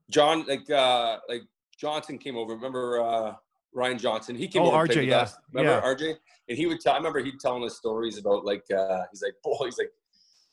[0.10, 1.44] John, like uh like
[1.80, 2.54] Johnson came over.
[2.54, 3.34] Remember uh
[3.74, 4.36] Ryan Johnson?
[4.36, 4.88] He came Oh, over.
[4.88, 5.36] RJ, yeah, us.
[5.52, 5.94] Remember yeah.
[5.94, 6.16] RJ?
[6.48, 6.94] And he would tell.
[6.94, 9.92] I remember he telling us stories about like uh he's like, boy, he's like,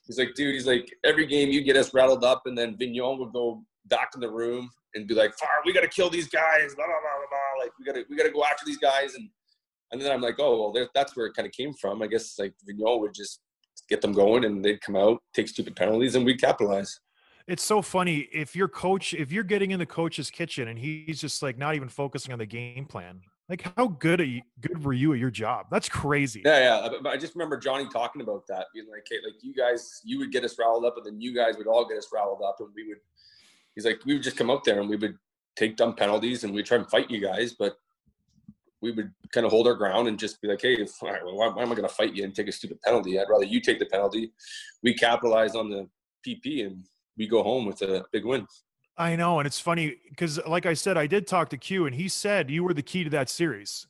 [0.07, 3.19] he's like, dude, he's like, every game you get us rattled up, and then Vigneault
[3.19, 6.29] would go back in the room and be like, far, we got to kill these
[6.29, 7.65] guys, blah blah blah blah blah.
[7.65, 9.29] Like we got to we got to go after these guys, and
[9.93, 12.03] and then I'm like, oh well, that's where it kind of came from.
[12.03, 13.41] I guess like Vigneault would just
[13.89, 16.99] get them going, and they'd come out, take stupid penalties, and we'd capitalize.
[17.47, 21.21] It's so funny if your coach, if you're getting in the coach's kitchen and he's
[21.21, 23.21] just like not even focusing on the game plan.
[23.49, 25.67] Like, how good are you, good were you at your job?
[25.71, 26.43] That's crazy.
[26.45, 27.11] Yeah, yeah.
[27.11, 30.33] I just remember Johnny talking about that, being like, "Hey, like you guys, you would
[30.33, 32.69] get us riled up, and then you guys would all get us riled up, and
[32.75, 32.99] we would."
[33.75, 35.19] He's like, we would just come out there and we would
[35.57, 37.77] take dumb penalties and we'd try and fight you guys, but
[38.81, 41.49] we would kind of hold our ground and just be like, "Hey, right, well, why,
[41.49, 43.19] why am I going to fight you and take a stupid penalty?
[43.19, 44.33] I'd rather you take the penalty.
[44.83, 45.89] We capitalize on the
[46.27, 46.85] PP and
[47.17, 48.47] we go home with a big win."
[48.97, 51.95] I know, and it's funny because, like I said, I did talk to Q, and
[51.95, 53.87] he said you were the key to that series,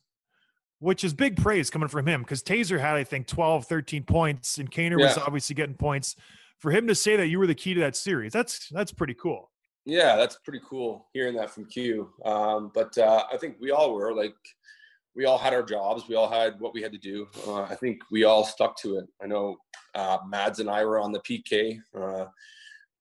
[0.79, 4.57] which is big praise coming from him because Tazer had, I think, 12, 13 points,
[4.57, 6.15] and Kaner was obviously getting points.
[6.59, 9.13] For him to say that you were the key to that series, that's that's pretty
[9.15, 9.51] cool.
[9.85, 12.09] Yeah, that's pretty cool hearing that from Q.
[12.23, 14.35] Um, but uh, I think we all were like,
[15.15, 16.07] we all had our jobs.
[16.07, 17.27] We all had what we had to do.
[17.45, 19.05] Uh, I think we all stuck to it.
[19.21, 19.57] I know
[19.93, 21.79] uh, Mads and I were on the PK.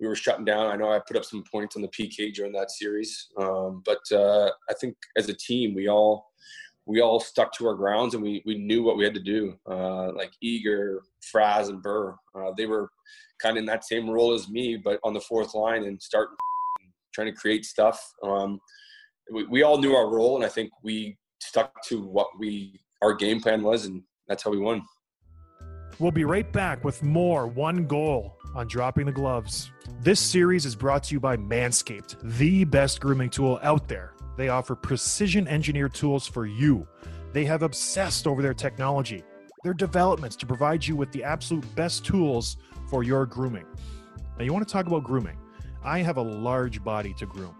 [0.02, 0.66] We were shutting down.
[0.66, 3.28] I know I put up some points on the PK during that series.
[3.38, 6.26] Um, but uh, I think as a team, we all
[6.86, 9.54] we all stuck to our grounds and we we knew what we had to do.
[9.70, 12.90] Uh, like Eager, Fraz, and Burr, uh, they were
[13.40, 16.34] kind of in that same role as me, but on the fourth line and starting
[17.14, 18.02] trying to create stuff.
[18.24, 18.58] Um,
[19.32, 23.14] we, we all knew our role, and I think we stuck to what we our
[23.14, 24.82] game plan was, and that's how we won.
[25.98, 29.70] We'll be right back with more one goal on dropping the gloves.
[30.00, 34.14] This series is brought to you by Manscaped, the best grooming tool out there.
[34.36, 36.86] They offer precision engineered tools for you.
[37.32, 39.22] They have obsessed over their technology,
[39.62, 42.56] their developments to provide you with the absolute best tools
[42.88, 43.66] for your grooming.
[44.38, 45.38] Now, you want to talk about grooming?
[45.84, 47.54] I have a large body to groom.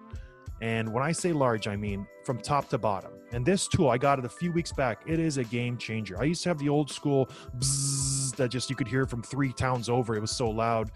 [0.61, 3.13] And when I say large, I mean from top to bottom.
[3.33, 5.03] And this tool, I got it a few weeks back.
[5.07, 6.21] It is a game changer.
[6.21, 9.53] I used to have the old school bzzz that just you could hear from three
[9.53, 10.15] towns over.
[10.17, 10.91] It was so loud.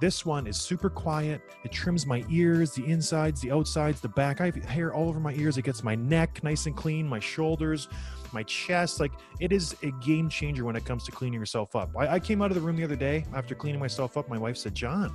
[0.00, 1.42] This one is super quiet.
[1.62, 4.40] It trims my ears, the insides, the outsides, the back.
[4.40, 5.58] I have hair all over my ears.
[5.58, 7.86] It gets my neck nice and clean, my shoulders,
[8.32, 8.98] my chest.
[8.98, 11.90] Like it is a game changer when it comes to cleaning yourself up.
[11.96, 14.28] I, I came out of the room the other day after cleaning myself up.
[14.28, 15.14] My wife said, John,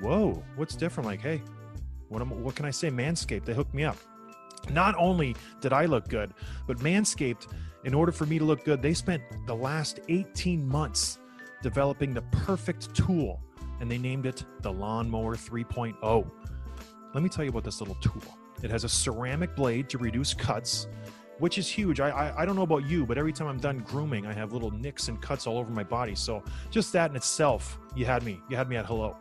[0.00, 1.06] whoa, what's different?
[1.06, 1.40] Like, hey,
[2.08, 2.90] what, am, what can I say?
[2.90, 3.96] Manscaped, they hooked me up.
[4.70, 6.34] Not only did I look good,
[6.66, 7.46] but Manscaped,
[7.86, 11.18] in order for me to look good, they spent the last 18 months
[11.62, 13.40] developing the perfect tool
[13.80, 16.30] and they named it the Lawnmower 3.0.
[17.14, 18.22] let me tell you about this little tool.
[18.62, 20.88] It has a ceramic blade to reduce cuts,
[21.38, 22.00] which is huge.
[22.00, 24.52] I, I, I don't know about you, but every time I'm done grooming, I have
[24.52, 26.16] little nicks and cuts all over my body.
[26.16, 28.40] So just that in itself, you had me.
[28.48, 29.16] You had me at hello.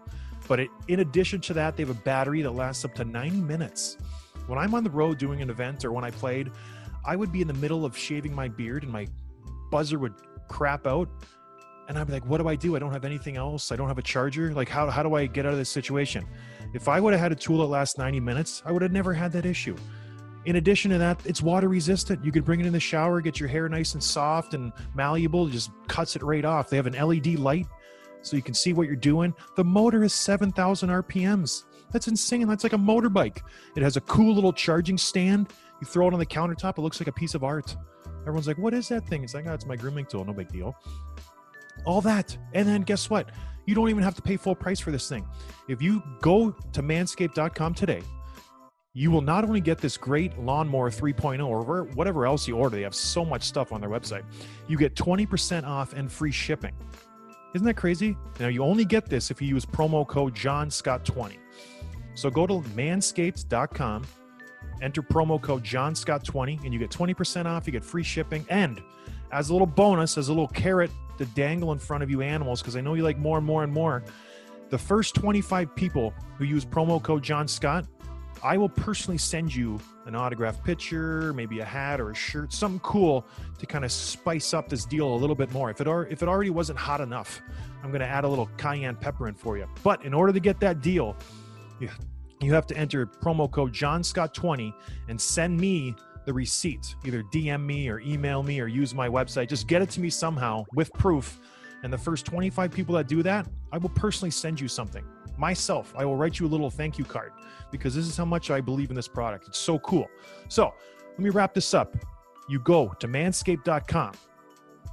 [0.48, 3.42] But it, in addition to that, they have a battery that lasts up to 90
[3.42, 3.98] minutes.
[4.48, 6.52] When I'm on the road doing an event or when I played,
[7.06, 9.08] I would be in the middle of shaving my beard and my
[9.72, 10.14] buzzer would
[10.48, 11.10] crap out.
[11.88, 12.76] And I'd be like, what do I do?
[12.76, 13.72] I don't have anything else.
[13.72, 14.52] I don't have a charger.
[14.54, 16.26] Like, how, how do I get out of this situation?
[16.74, 19.14] If I would have had a tool that lasts 90 minutes, I would have never
[19.14, 19.76] had that issue.
[20.46, 22.24] In addition to that, it's water resistant.
[22.24, 25.48] You can bring it in the shower, get your hair nice and soft and malleable,
[25.48, 26.70] it just cuts it right off.
[26.70, 27.68] They have an LED light
[28.22, 29.34] so you can see what you're doing.
[29.56, 31.64] The motor is 7,000 RPMs.
[31.92, 32.48] That's insane.
[32.48, 33.42] That's like a motorbike.
[33.76, 35.54] It has a cool little charging stand.
[35.82, 37.76] You throw it on the countertop, it looks like a piece of art.
[38.22, 39.24] Everyone's like, what is that thing?
[39.24, 40.26] It's like, oh, it's my grooming tool.
[40.26, 40.76] No big deal.
[41.86, 42.38] All that.
[42.54, 43.30] And then guess what?
[43.66, 45.28] You don't even have to pay full price for this thing.
[45.68, 48.02] If you go to manscaped.com today,
[48.94, 52.84] you will not only get this great lawnmower 3.0 or whatever else you order, they
[52.84, 54.24] have so much stuff on their website.
[54.68, 56.74] You get 20% off and free shipping.
[57.54, 58.18] Isn't that crazy?
[58.40, 61.38] Now, you only get this if you use promo code John Scott 20
[62.14, 64.06] So go to manscaped.com,
[64.82, 67.68] enter promo code John Scott 20 and you get 20% off.
[67.68, 68.46] You get free shipping.
[68.50, 68.82] And
[69.32, 72.62] as a little bonus, as a little carrot to dangle in front of you animals,
[72.62, 74.04] because I know you like more and more and more,
[74.70, 77.86] the first 25 people who use promo code John Scott
[78.44, 82.80] I will personally send you an autographed picture, maybe a hat or a shirt, something
[82.82, 83.26] cool
[83.58, 85.72] to kind of spice up this deal a little bit more.
[85.72, 87.42] If it are, if it already wasn't hot enough,
[87.82, 89.68] I'm going to add a little cayenne pepper in for you.
[89.84, 91.16] But in order to get that deal,
[91.80, 91.90] you,
[92.42, 94.74] you have to enter promo code John Scott 20
[95.08, 95.96] and send me
[96.26, 96.96] the receipt.
[97.06, 99.48] Either DM me or email me or use my website.
[99.48, 101.40] Just get it to me somehow with proof.
[101.84, 105.06] And the first 25 people that do that, I will personally send you something
[105.38, 105.94] myself.
[105.98, 107.32] I will write you a little thank you card
[107.72, 109.48] because this is how much I believe in this product.
[109.48, 110.08] It's so cool.
[110.48, 110.74] So
[111.12, 111.96] let me wrap this up.
[112.48, 114.14] You go to manscaped.com.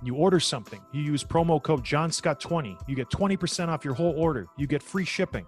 [0.04, 0.80] You order something.
[0.92, 2.88] You use promo code JohnScott20.
[2.88, 4.48] You get 20% off your whole order.
[4.56, 5.46] You get free shipping.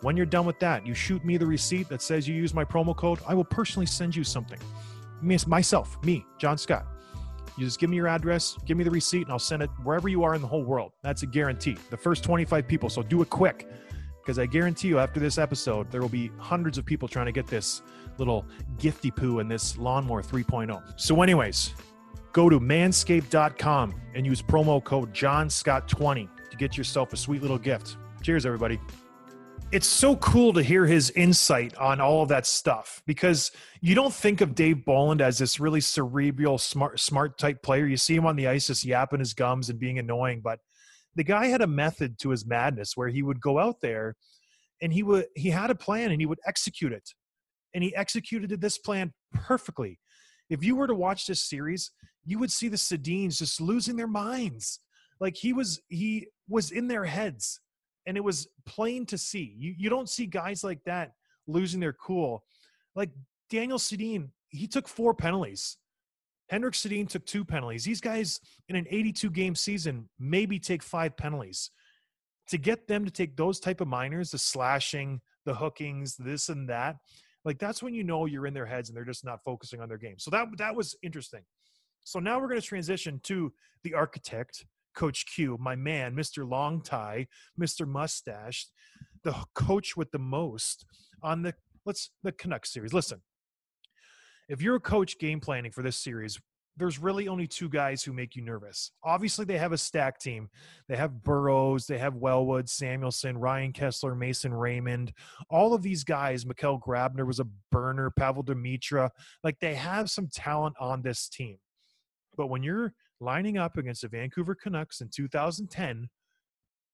[0.00, 2.64] When you're done with that, you shoot me the receipt that says you use my
[2.64, 3.18] promo code.
[3.26, 4.58] I will personally send you something.
[5.20, 6.86] Me, myself, me, John Scott.
[7.56, 10.08] You just give me your address, give me the receipt, and I'll send it wherever
[10.08, 10.92] you are in the whole world.
[11.02, 11.76] That's a guarantee.
[11.90, 12.88] The first 25 people.
[12.88, 13.68] So do it quick
[14.28, 17.32] because I guarantee you, after this episode, there will be hundreds of people trying to
[17.32, 17.80] get this
[18.18, 18.44] little
[18.76, 21.00] gifty poo and this lawnmower 3.0.
[21.00, 21.74] So, anyways,
[22.32, 27.96] go to manscaped.com and use promo code JohnScott20 to get yourself a sweet little gift.
[28.22, 28.78] Cheers, everybody.
[29.70, 33.50] It's so cool to hear his insight on all of that stuff because
[33.82, 37.86] you don't think of Dave Bolland as this really cerebral, smart, smart type player.
[37.86, 40.60] You see him on the ice just yapping his gums and being annoying, but
[41.16, 44.16] the guy had a method to his madness where he would go out there
[44.80, 47.10] and he would he had a plan and he would execute it.
[47.74, 49.98] And he executed this plan perfectly.
[50.48, 51.90] If you were to watch this series
[52.24, 54.80] you would see the sedins just losing their minds.
[55.20, 57.60] Like he was he was in their heads
[58.08, 61.12] and it was plain to see you you don't see guys like that
[61.46, 62.42] losing their cool
[62.96, 63.10] like
[63.48, 65.76] daniel sedin he took four penalties
[66.48, 67.84] Henrik Sedin took two penalties.
[67.84, 71.70] These guys in an 82 game season maybe take five penalties.
[72.48, 76.66] To get them to take those type of minors, the slashing, the hookings, this and
[76.70, 76.96] that,
[77.44, 79.88] like that's when you know you're in their heads and they're just not focusing on
[79.88, 80.18] their game.
[80.18, 81.42] So that that was interesting.
[82.04, 83.52] So now we're going to transition to
[83.84, 84.64] the architect,
[84.98, 86.48] Coach Q, my man, Mr.
[86.48, 87.86] Long Tie, Mr.
[87.86, 88.66] Mustache,
[89.22, 90.84] the coach with the most
[91.22, 91.54] on the
[91.86, 92.92] let's the Canucks series.
[92.92, 93.22] Listen,
[94.48, 96.40] if you're a coach game planning for this series,
[96.76, 98.90] there's really only two guys who make you nervous.
[99.04, 100.48] Obviously, they have a stack team.
[100.88, 105.12] They have Burrows, they have Wellwood, Samuelsson, Ryan Kesler, Mason Raymond.
[105.48, 109.10] All of these guys, Michael Grabner was a burner, Pavel Demitra.
[109.44, 111.58] Like they have some talent on this team.
[112.36, 116.08] But when you're lining up against the Vancouver Canucks in 2010,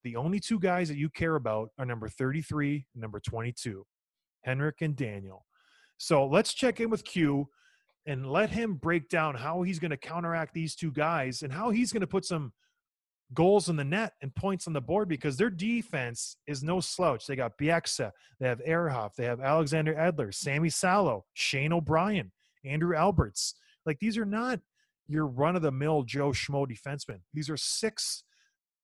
[0.04, 3.84] the only two guys that you care about are number 33 and number 22,
[4.42, 5.46] Henrik and Daniel.
[5.98, 7.48] So let's check in with Q
[8.06, 11.70] and let him break down how he's going to counteract these two guys and how
[11.70, 12.52] he's going to put some
[13.32, 17.26] goals in the net and points on the board because their defense is no slouch.
[17.26, 22.30] They got Bieksa, they have Ehrhoff, they have Alexander Edler, Sammy Salo, Shane O'Brien,
[22.64, 23.54] Andrew Alberts.
[23.86, 24.60] Like these are not
[25.06, 27.20] your run of the mill Joe Schmo defensemen.
[27.32, 28.24] These are six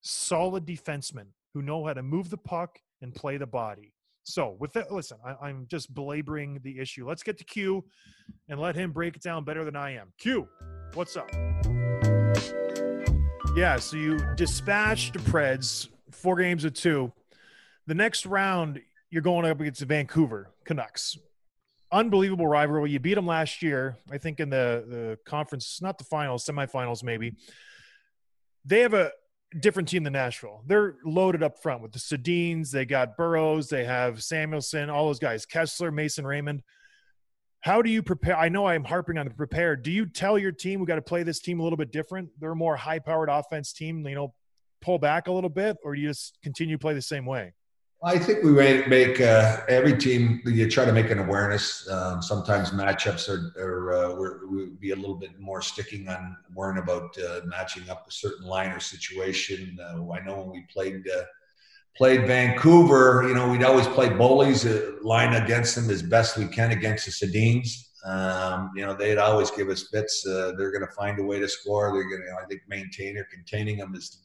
[0.02, 3.92] solid defensemen who know how to move the puck and play the body.
[4.22, 7.08] So with that, listen, I, am just belaboring the issue.
[7.08, 7.84] Let's get to Q
[8.48, 10.12] and let him break it down better than I am.
[10.18, 10.46] Q,
[10.94, 11.30] what's up?
[13.56, 17.12] Yeah, so you dispatched the Preds four games of two.
[17.86, 21.18] The next round, you're going up against the Vancouver Canucks.
[21.92, 22.90] Unbelievable rivalry.
[22.90, 27.02] You beat them last year, I think, in the the conference, not the finals, semifinals,
[27.02, 27.34] maybe.
[28.64, 29.10] They have a
[29.58, 30.62] different team than Nashville.
[30.66, 32.70] They're loaded up front with the Sedins.
[32.70, 33.68] They got Burrows.
[33.68, 34.88] They have Samuelsson.
[34.88, 35.46] All those guys.
[35.46, 36.62] Kesler, Mason, Raymond.
[37.62, 38.36] How do you prepare?
[38.36, 39.76] I know I'm harping on the prepare.
[39.76, 42.30] Do you tell your team we got to play this team a little bit different?
[42.38, 44.06] They're a more high-powered offense team.
[44.06, 44.34] You know,
[44.80, 47.52] pull back a little bit, or do you just continue to play the same way?
[48.02, 50.40] I think we make, uh, every team.
[50.46, 51.86] You try to make an awareness.
[51.90, 56.82] Um, sometimes matchups are, are uh, we be a little bit more sticking on worrying
[56.82, 59.78] about uh, matching up a certain line or situation.
[59.78, 61.24] Uh, I know when we played uh,
[61.94, 66.46] played Vancouver, you know, we'd always play Boley's uh, line against them as best we
[66.46, 67.68] can against the Sedins.
[68.06, 70.22] Um, you know, they'd always give us bits.
[70.22, 71.92] they're going to find a way to score.
[71.92, 74.22] They're going to, I think, maintain or containing them is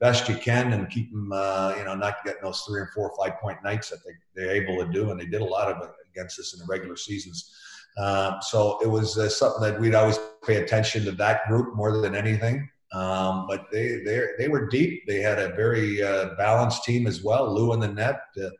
[0.00, 3.10] best you can and keep them, uh, you know, not getting those three and four
[3.10, 5.10] or five point nights that they, they're able to do.
[5.10, 7.52] And they did a lot of it against us in the regular seasons.
[7.98, 12.00] Um, so it was uh, something that we'd always pay attention to that group more
[12.00, 12.68] than anything.
[12.92, 15.06] Um, but they, they, they were deep.
[15.06, 17.52] They had a very uh, balanced team as well.
[17.52, 18.50] Lou in the net, uh, you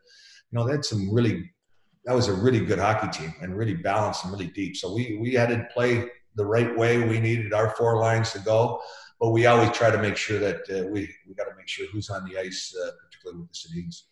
[0.51, 1.49] know, they had some really,
[2.05, 4.75] that was a really good hockey team and really balanced and really deep.
[4.75, 6.99] So we, we had to play the right way.
[6.99, 8.81] We needed our four lines to go
[9.19, 11.87] but we always try to make sure that uh, we we got to make sure
[11.91, 14.03] who's on the ice, uh, particularly with the Sedins.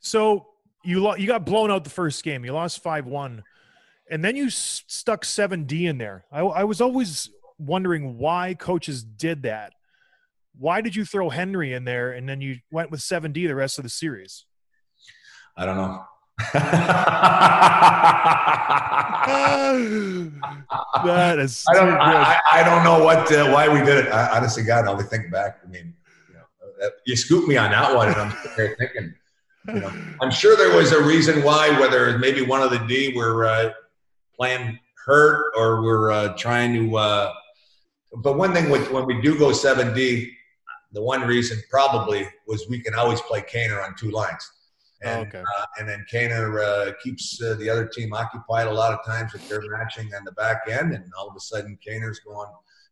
[0.00, 0.46] So
[0.84, 2.44] you lo- you got blown out the first game.
[2.44, 3.44] You lost five one,
[4.10, 6.26] and then you s- stuck seven D in there.
[6.30, 9.72] I, I was always wondering why coaches did that.
[10.58, 13.54] Why did you throw Hendry in there and then you went with seven D the
[13.54, 14.44] rest of the series?
[15.56, 16.04] I don't know.
[21.04, 21.64] that is.
[21.68, 21.92] I don't.
[21.94, 24.12] I, I, don't know what uh, why we did it.
[24.12, 25.60] I, honestly, God, I'll think back.
[25.64, 25.94] I mean,
[26.28, 29.14] you know, uh, you scooped me on that one, and I'm there thinking.
[29.68, 31.70] You know, I'm sure there was a reason why.
[31.78, 33.70] Whether maybe one of the D were uh,
[34.36, 36.96] playing hurt or we're uh, trying to.
[36.96, 37.32] Uh,
[38.22, 40.32] but one thing with, when we do go seven D,
[40.92, 44.50] the one reason probably was we can always play Kaner on two lines.
[45.04, 45.40] And, oh, okay.
[45.40, 49.34] uh, and then Kaner uh, keeps uh, the other team occupied a lot of times
[49.34, 52.48] if they're matching on the back end, and all of a sudden Kaner's going,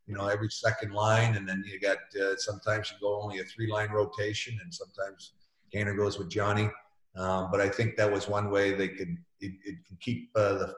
[0.07, 3.45] you know, every second line, and then you got uh, sometimes you go only a
[3.45, 5.35] three line rotation, and sometimes
[5.73, 6.69] Kaner goes with Johnny.
[7.17, 10.55] Um, but I think that was one way they could it, it can keep uh,
[10.55, 10.75] the,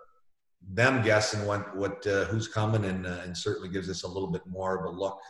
[0.74, 4.46] them guessing what what uh, who's coming, and and certainly gives us a little bit
[4.46, 5.20] more of a look.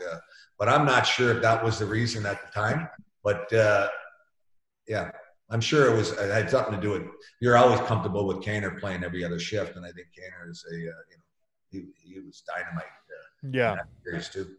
[0.58, 2.88] but I'm not sure if that was the reason at the time.
[3.22, 3.46] But
[4.88, 5.12] yeah,
[5.52, 7.02] I'm sure it was it had something to do with
[7.40, 10.74] you're always comfortable with Kaner playing every other shift, and I think Kaner is a
[10.74, 11.22] uh, you know
[11.70, 12.84] he, he was dynamite.
[12.84, 14.56] Uh, yeah, series too.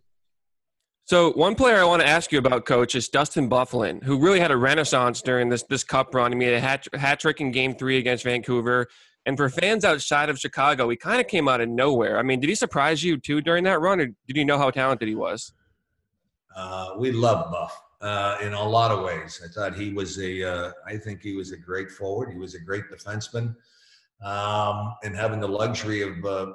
[1.06, 4.40] So one player I want to ask you about, Coach, is Dustin Byfuglien, who really
[4.40, 6.32] had a renaissance during this this Cup run.
[6.32, 8.88] He made a hat, hat trick in Game Three against Vancouver,
[9.26, 12.20] and for fans outside of Chicago, he kind of came out of nowhere.
[12.20, 14.70] I mean, did he surprise you too during that run, or did you know how
[14.70, 15.54] talented he was?
[16.56, 19.42] Uh, we love Buff uh, in a lot of ways.
[19.44, 20.44] I thought he was a.
[20.44, 22.32] Uh, I think he was a great forward.
[22.32, 23.56] He was a great defenseman,
[24.24, 26.54] um, and having the luxury of uh,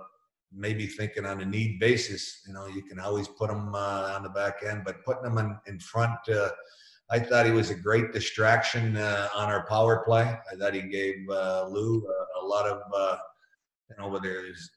[0.53, 2.43] maybe thinking on a need basis.
[2.47, 5.39] You know, you can always put him uh, on the back end, but putting him
[5.39, 6.19] in, in front.
[6.29, 6.51] Uh,
[7.11, 10.39] I thought he was a great distraction uh, on our power play.
[10.53, 12.83] I thought he gave Lou a, a lot of,
[13.89, 14.69] you know, whether it's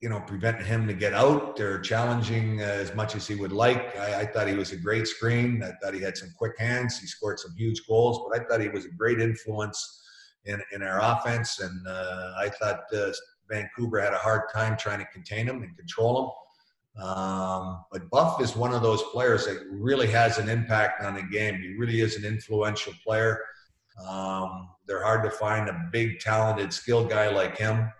[0.00, 3.52] you know, preventing him to get out or challenging uh, as much as he would
[3.52, 3.96] like.
[3.98, 5.62] I, I, thought he was a great screen.
[5.62, 6.98] I thought he had some quick hands.
[6.98, 10.02] He scored some huge goals, but I thought he was a great influence
[10.44, 11.60] in, in our offense.
[11.60, 13.10] And uh, I thought uh,
[13.48, 17.02] Vancouver had a hard time trying to contain him and control him.
[17.02, 21.22] Um, but Buff is one of those players that really has an impact on the
[21.22, 21.60] game.
[21.60, 23.40] He really is an influential player.
[24.06, 27.90] Um, they're hard to find a big, talented, skilled guy like him.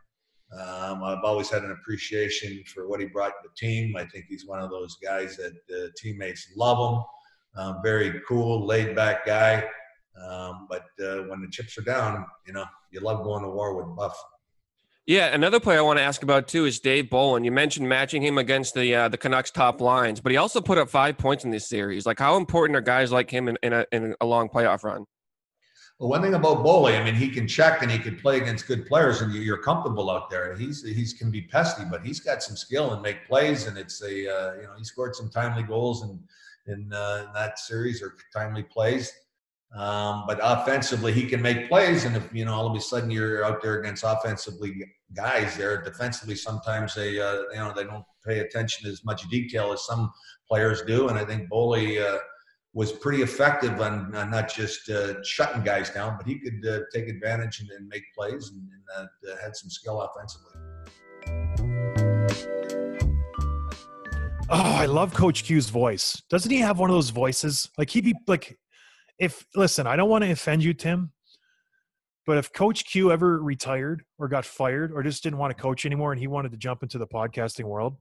[0.59, 3.97] Um, I've always had an appreciation for what he brought to the team.
[3.97, 7.05] I think he's one of those guys that uh, teammates love him.
[7.57, 9.65] Um, very cool, laid back guy.
[10.23, 13.75] Um, but uh, when the chips are down, you know, you love going to war
[13.77, 14.17] with Buff.
[15.07, 17.45] Yeah, another player I want to ask about too is Dave Bolland.
[17.45, 20.79] You mentioned matching him against the uh, the Canucks top lines, but he also put
[20.79, 22.07] up five points in this series.
[22.07, 25.05] Like, how important are guys like him in, in, a, in a long playoff run?
[25.99, 28.67] Well, one thing about Boley, I mean, he can check and he can play against
[28.67, 30.55] good players, and you're comfortable out there.
[30.55, 33.67] He's he's can be pesky, but he's got some skill and make plays.
[33.67, 36.21] And it's a uh, you know he scored some timely goals in
[36.67, 39.11] in, uh, in that series or timely plays.
[39.75, 43.11] Um, but offensively, he can make plays, and if you know all of a sudden
[43.11, 44.75] you're out there against offensively
[45.15, 49.73] guys, there defensively sometimes they uh, you know they don't pay attention as much detail
[49.73, 50.13] as some
[50.47, 51.09] players do.
[51.09, 52.19] And I think Boley uh,
[52.77, 56.81] was pretty effective on, on not just uh, shutting guys down, but he could uh,
[56.93, 58.69] take advantage and, and make plays and,
[58.99, 60.53] and uh, had some skill offensively.
[64.51, 66.23] Oh, I love Coach Q's voice.
[66.29, 67.71] Doesn't he have one of those voices?
[67.79, 68.59] Like he'd be like,
[69.19, 71.13] if listen, I don't want to offend you, Tim,
[72.27, 75.87] but if Coach Q ever retired or got fired or just didn't want to coach
[75.87, 77.97] anymore and he wanted to jump into the podcasting world,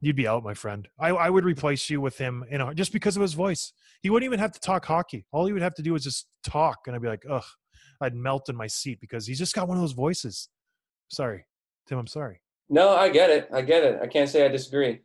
[0.00, 0.88] you'd be out, my friend.
[0.98, 3.72] I, I would replace you with him, you know, just because of his voice.
[4.02, 5.26] He wouldn't even have to talk hockey.
[5.32, 7.44] All he would have to do is just talk, and I'd be like, ugh,
[8.00, 10.48] I'd melt in my seat because he's just got one of those voices.
[11.08, 11.46] Sorry,
[11.88, 11.98] Tim.
[11.98, 12.40] I'm sorry.
[12.68, 13.48] No, I get it.
[13.52, 13.98] I get it.
[14.02, 15.00] I can't say I disagree.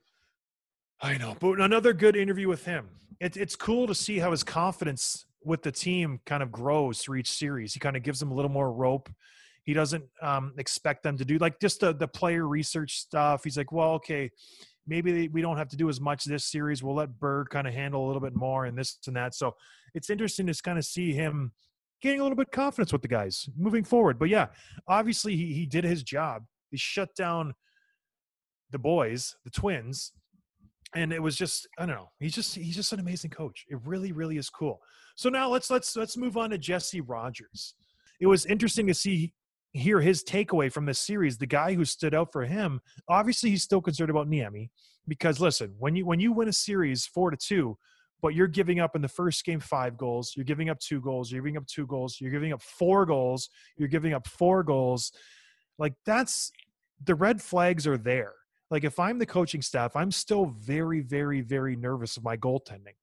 [1.02, 2.90] I know, but another good interview with him.
[3.20, 7.18] It, it's cool to see how his confidence with the team kind of grows through
[7.18, 7.74] each series.
[7.74, 9.10] He kind of gives them a little more rope.
[9.64, 13.44] He doesn't um, expect them to do like just the the player research stuff.
[13.44, 14.32] He's like, well, okay,
[14.88, 16.84] maybe we don't have to do as much this series.
[16.84, 19.36] We'll let Bird kind of handle a little bit more and this and that.
[19.36, 19.56] So
[19.94, 21.52] it's interesting to kind of see him
[22.02, 24.18] getting a little bit confidence with the guys moving forward.
[24.18, 24.48] But yeah,
[24.88, 26.44] obviously he, he did his job.
[26.72, 27.54] He shut down
[28.72, 30.14] the boys, the twins,
[30.96, 32.10] and it was just I don't know.
[32.20, 33.66] He's just he's just an amazing coach.
[33.70, 34.80] It really really is cool.
[35.16, 37.76] So now let's let's let's move on to Jesse Rogers.
[38.20, 39.34] It was interesting to see
[39.74, 41.38] hear his takeaway from this series.
[41.38, 44.70] The guy who stood out for him, obviously he's still concerned about Niemi
[45.08, 47.78] because listen, when you when you win a series four to two,
[48.22, 51.32] but you're giving up in the first game five goals, you're giving up two goals,
[51.32, 55.12] you're giving up two goals, you're giving up four goals, you're giving up four goals.
[55.78, 56.52] Like that's
[57.04, 58.34] the red flags are there.
[58.70, 62.96] Like if I'm the coaching staff, I'm still very, very, very nervous of my goaltending.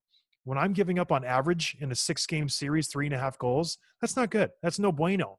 [0.44, 3.36] When I'm giving up on average in a six game series, three and a half
[3.38, 4.50] goals, that's not good.
[4.62, 5.38] That's no bueno.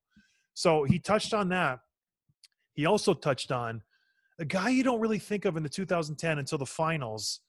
[0.60, 1.80] So he touched on that.
[2.74, 3.82] He also touched on
[4.40, 7.40] a guy you don't really think of in the 2010 until the finals,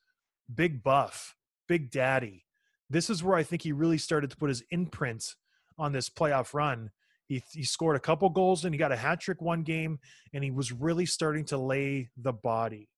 [0.55, 1.35] Big Buff,
[1.67, 2.47] Big Daddy.
[2.89, 5.35] This is where I think he really started to put his imprint
[5.77, 6.93] on this playoff run.
[7.27, 9.99] He, he scored a couple goals and he got a hat trick one game,
[10.33, 12.91] and he was really starting to lay the body.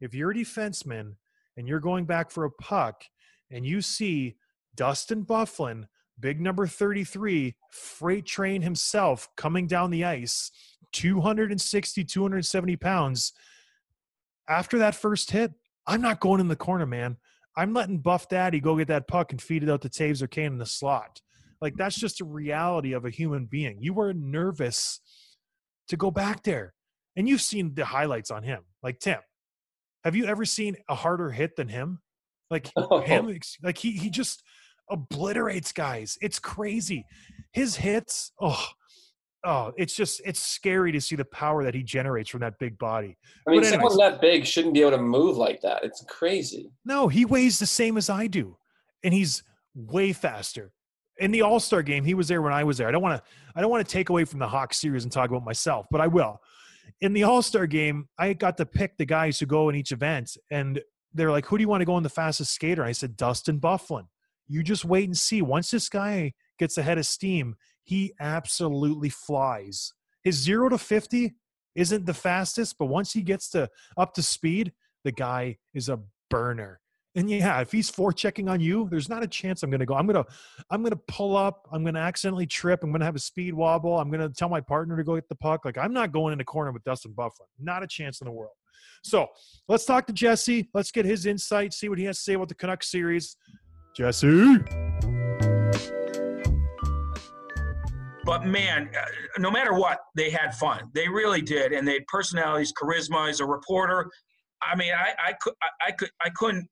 [0.00, 1.14] If you're a defenseman
[1.56, 3.04] and you're going back for a puck
[3.48, 4.38] and you see
[4.74, 5.86] Dustin Byfuglien
[6.18, 10.50] big number 33, freight train himself coming down the ice,
[10.92, 13.32] 260, 270 pounds.
[14.48, 15.52] After that first hit,
[15.86, 17.16] I'm not going in the corner, man.
[17.56, 20.26] I'm letting Buff Daddy go get that puck and feed it out to Toews or
[20.26, 21.20] Kane in the slot.
[21.60, 23.78] Like that's just a reality of a human being.
[23.80, 25.00] You were nervous
[25.88, 26.74] to go back there.
[27.14, 28.62] And you've seen the highlights on him.
[28.82, 29.18] Like Tim,
[30.02, 32.00] have you ever seen a harder hit than him?
[32.50, 33.00] Like oh.
[33.00, 34.42] him, like he he just
[34.92, 36.18] obliterates guys.
[36.20, 37.06] It's crazy.
[37.52, 38.64] His hits, oh,
[39.44, 42.78] oh, it's just it's scary to see the power that he generates from that big
[42.78, 43.16] body.
[43.46, 45.84] I mean, anyways, someone that big shouldn't be able to move like that.
[45.84, 46.70] It's crazy.
[46.84, 48.56] No, he weighs the same as I do,
[49.02, 49.42] and he's
[49.74, 50.72] way faster.
[51.18, 52.88] In the All Star game, he was there when I was there.
[52.88, 55.12] I don't want to I don't want to take away from the Hawks series and
[55.12, 56.40] talk about myself, but I will.
[57.00, 59.92] In the All Star game, I got to pick the guys who go in each
[59.92, 60.80] event, and
[61.12, 63.16] they're like, "Who do you want to go in the fastest skater?" And I said,
[63.16, 64.06] "Dustin Byfuglien."
[64.52, 65.40] You just wait and see.
[65.40, 69.92] Once this guy gets ahead of steam, he absolutely flies.
[70.22, 71.34] His zero to 50
[71.74, 74.72] isn't the fastest, but once he gets to up to speed,
[75.04, 76.00] the guy is a
[76.30, 76.80] burner.
[77.14, 79.94] And yeah, if he's forechecking on you, there's not a chance I'm to go.
[79.94, 80.24] I'm to,
[80.70, 81.68] I'm to pull up.
[81.70, 82.82] I'm to accidentally trip.
[82.82, 83.98] I'm to have a speed wobble.
[83.98, 85.64] I'm to tell my partner to go get the puck.
[85.64, 87.48] Like I'm not going in the corner with Dustin Byfuglien.
[87.58, 88.52] Not a chance in the world.
[89.04, 89.28] So
[89.68, 90.70] let's talk to Jesse.
[90.72, 91.74] Let's get his insight.
[91.74, 93.36] See what he has to say about the Canucks series.
[93.94, 94.58] Jesse.
[98.24, 99.04] But man, uh,
[99.38, 100.90] no matter what, they had fun.
[100.94, 103.28] They really did, and they had personalities, charisma.
[103.28, 104.08] As a reporter,
[104.62, 106.68] I mean, I, I could, I, I could, I couldn't.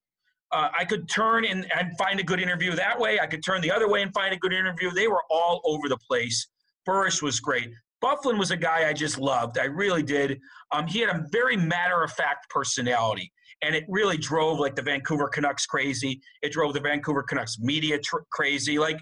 [0.52, 3.20] Uh, I could turn and, and find a good interview that way.
[3.20, 4.90] I could turn the other way and find a good interview.
[4.90, 6.48] They were all over the place.
[6.88, 7.70] Burish was great.
[8.02, 9.58] Byfuglien was a guy I just loved.
[9.58, 10.40] I really did.
[10.72, 13.30] Um, he had a very matter of fact personality
[13.62, 16.20] and it really drove like the Vancouver Canucks crazy.
[16.42, 18.78] It drove the Vancouver Canucks media tr- crazy.
[18.78, 19.01] Like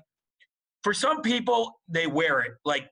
[0.83, 2.89] for some people, they wear it like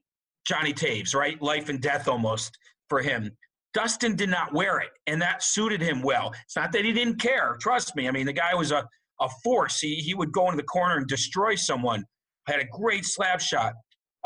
[0.46, 1.40] Johnny Toews, right?
[1.42, 2.56] Life and death almost
[2.88, 3.30] for him.
[3.74, 6.32] Dustin did not wear it, and that suited him well.
[6.44, 7.58] It's not that he didn't care.
[7.60, 8.08] Trust me.
[8.08, 8.82] I mean, the guy was a,
[9.20, 9.80] a force.
[9.80, 12.04] He, he would go into the corner and destroy someone.
[12.46, 13.74] Had a great slap shot.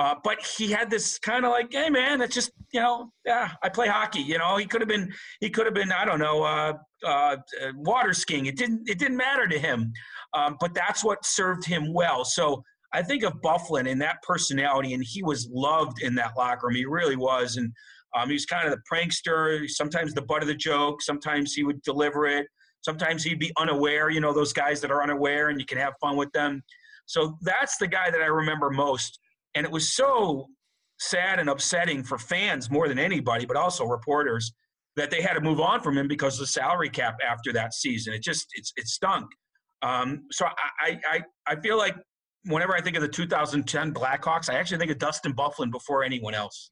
[0.00, 3.50] Uh, but he had this kind of like, hey man, that's just you know, yeah,
[3.62, 4.20] I play hockey.
[4.20, 6.72] You know, he could have been, he could have been, I don't know, uh,
[7.06, 7.36] uh,
[7.74, 8.46] water skiing.
[8.46, 9.92] It didn't, it didn't matter to him.
[10.34, 12.24] Um, but that's what served him well.
[12.24, 16.68] So I think of Byfuglien and that personality, and he was loved in that locker
[16.68, 16.76] room.
[16.76, 17.72] He really was, and
[18.16, 19.68] um, he was kind of the prankster.
[19.68, 21.02] Sometimes the butt of the joke.
[21.02, 22.46] Sometimes he would deliver it.
[22.82, 25.92] Sometimes he'd be unaware, you know, those guys that are unaware and you can have
[26.00, 26.62] fun with them.
[27.04, 29.18] So that's the guy that I remember most.
[29.54, 30.46] And it was so
[30.98, 34.52] sad and upsetting for fans more than anybody, but also reporters
[34.96, 37.74] that they had to move on from him because of the salary cap after that
[37.74, 38.12] season.
[38.12, 39.26] It just it's it stunk.
[39.82, 40.46] Um, so
[40.80, 41.96] I, I I feel like
[42.44, 46.34] whenever I think of the 2010 Blackhawks, I actually think of Dustin Byfuglien before anyone
[46.34, 46.70] else.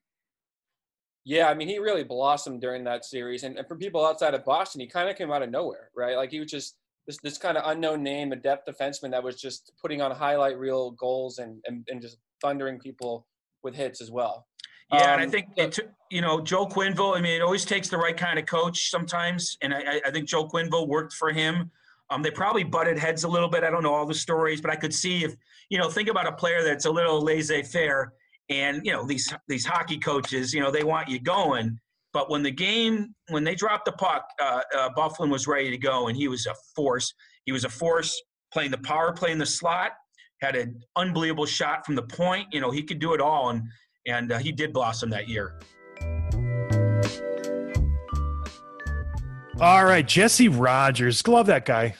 [1.24, 4.44] Yeah, I mean, he really blossomed during that series, and, and for people outside of
[4.44, 6.16] Boston, he kind of came out of nowhere, right?
[6.16, 6.76] Like he was just
[7.06, 10.58] this this kind of unknown name, a depth defenseman that was just putting on highlight
[10.58, 13.26] reel goals and and, and just thundering people
[13.62, 14.46] with hits as well.
[14.92, 15.78] Yeah, um, and I Um, think it,
[16.10, 17.16] you know Joe Quenneville.
[17.16, 20.10] I mean, it always takes the right kind of coach sometimes, and I, I- I
[20.10, 21.70] think Joe Quenneville worked for him.
[22.10, 23.64] Um, they probably butted heads a little bit.
[23.64, 25.34] I don't know all the stories, but I could see if
[25.68, 28.14] you know think about a player that's a little laissez-faire,
[28.48, 31.78] and you know these these hockey coaches, you know they want you going,
[32.14, 35.76] but when the game when they dropped the puck, uh, uh, Byfuglien was ready to
[35.76, 37.12] go, and he was a force.
[37.44, 38.18] He was a force
[38.54, 39.92] playing the power play in the slot.
[40.40, 42.48] Had an unbelievable shot from the point.
[42.52, 43.62] You know he could do it all, and
[44.06, 45.58] and uh, he did blossom that year.
[49.60, 51.26] All right, Jesse Rogers.
[51.26, 51.96] Love that guy.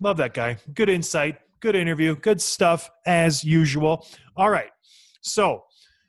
[0.00, 0.56] Love that guy.
[0.72, 1.38] Good insight.
[1.60, 2.16] Good interview.
[2.16, 4.06] Good stuff as usual.
[4.36, 4.70] All right.
[5.20, 5.64] So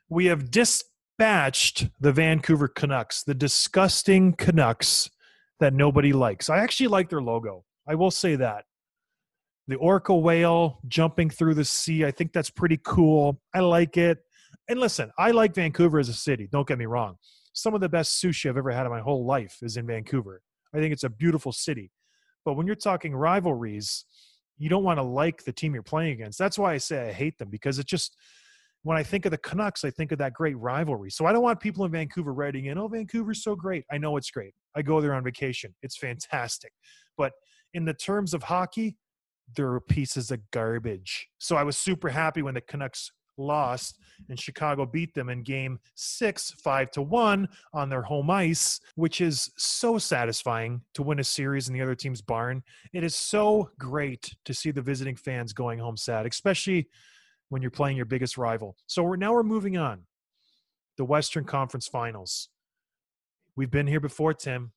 [0.10, 5.10] we have dispatched the Vancouver Canucks, the disgusting Canucks
[5.60, 6.50] that nobody likes.
[6.50, 7.66] I actually like their logo.
[7.88, 8.66] I will say that.
[9.68, 12.06] The orca whale jumping through the sea.
[12.06, 13.42] I think that's pretty cool.
[13.54, 14.20] I like it.
[14.70, 16.48] And listen, I like Vancouver as a city.
[16.52, 17.16] Don't get me wrong.
[17.54, 20.42] Some of the best sushi I've ever had in my whole life is in Vancouver.
[20.74, 21.92] I think it's a beautiful city.
[22.46, 24.06] But when you're talking rivalries,
[24.58, 26.40] you don't want to like the team you're playing against.
[26.40, 28.16] That's why I say I hate them because it just
[28.84, 31.12] when I think of the Canucks, I think of that great rivalry.
[31.12, 34.16] So I don't want people in Vancouver writing in, "Oh, Vancouver's so great." I know
[34.18, 34.54] it's great.
[34.76, 35.76] I go there on vacation.
[35.82, 36.72] It's fantastic.
[37.18, 37.34] But
[37.74, 38.98] in the terms of hockey,
[39.56, 41.28] they're pieces of garbage.
[41.38, 45.80] So I was super happy when the Canucks lost and Chicago beat them in game
[45.96, 51.24] six, five to one on their home ice, which is so satisfying to win a
[51.24, 52.64] series in the other team's barn.
[52.94, 56.88] It is so great to see the visiting fans going home sad, especially
[57.50, 58.76] when you're playing your biggest rival.
[58.88, 60.04] So we're now we're moving on.
[60.98, 62.50] The Western Conference Finals.
[63.56, 64.72] We've been here before, Tim.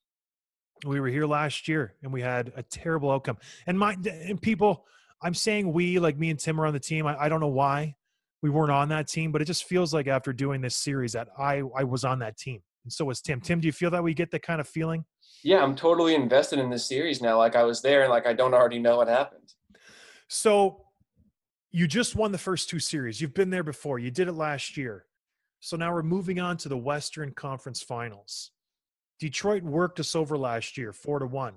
[0.85, 3.39] We were here last year and we had a terrible outcome.
[3.67, 4.87] And my and people,
[5.23, 7.07] I'm saying we, like me and Tim are on the team.
[7.07, 7.97] I, I don't know why
[8.43, 11.29] we weren't on that team, but it just feels like after doing this series that
[11.39, 12.61] I I was on that team.
[12.85, 13.41] And so was Tim.
[13.41, 15.05] Tim, do you feel that we get that kind of feeling?
[15.43, 17.39] Yeah, I'm totally invested in this series now.
[17.39, 19.55] Like I was there, and like I don't already know what happened.
[20.29, 20.85] So
[21.71, 23.21] you just won the first two series.
[23.21, 23.99] You've been there before.
[23.99, 25.07] You did it last year.
[25.61, 28.53] So now we're moving on to the Western Conference Finals.
[29.21, 31.55] Detroit worked us over last year, four to one.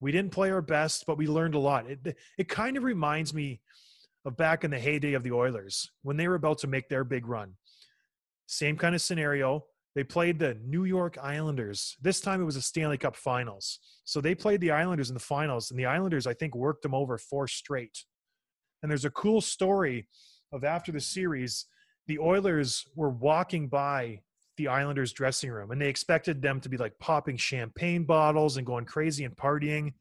[0.00, 1.88] We didn't play our best, but we learned a lot.
[1.88, 3.60] It it kind of reminds me
[4.24, 7.04] of back in the heyday of the Oilers when they were about to make their
[7.04, 7.54] big run.
[8.46, 9.64] Same kind of scenario.
[9.94, 11.96] They played the New York Islanders.
[12.00, 13.80] This time it was a Stanley Cup Finals.
[14.04, 16.94] So they played the Islanders in the finals, and the Islanders, I think, worked them
[16.94, 18.04] over four straight.
[18.82, 20.08] And there's a cool story
[20.52, 21.66] of after the series,
[22.06, 24.20] the Oilers were walking by
[24.58, 28.66] the Islanders dressing room and they expected them to be like popping champagne bottles and
[28.66, 29.94] going crazy and partying.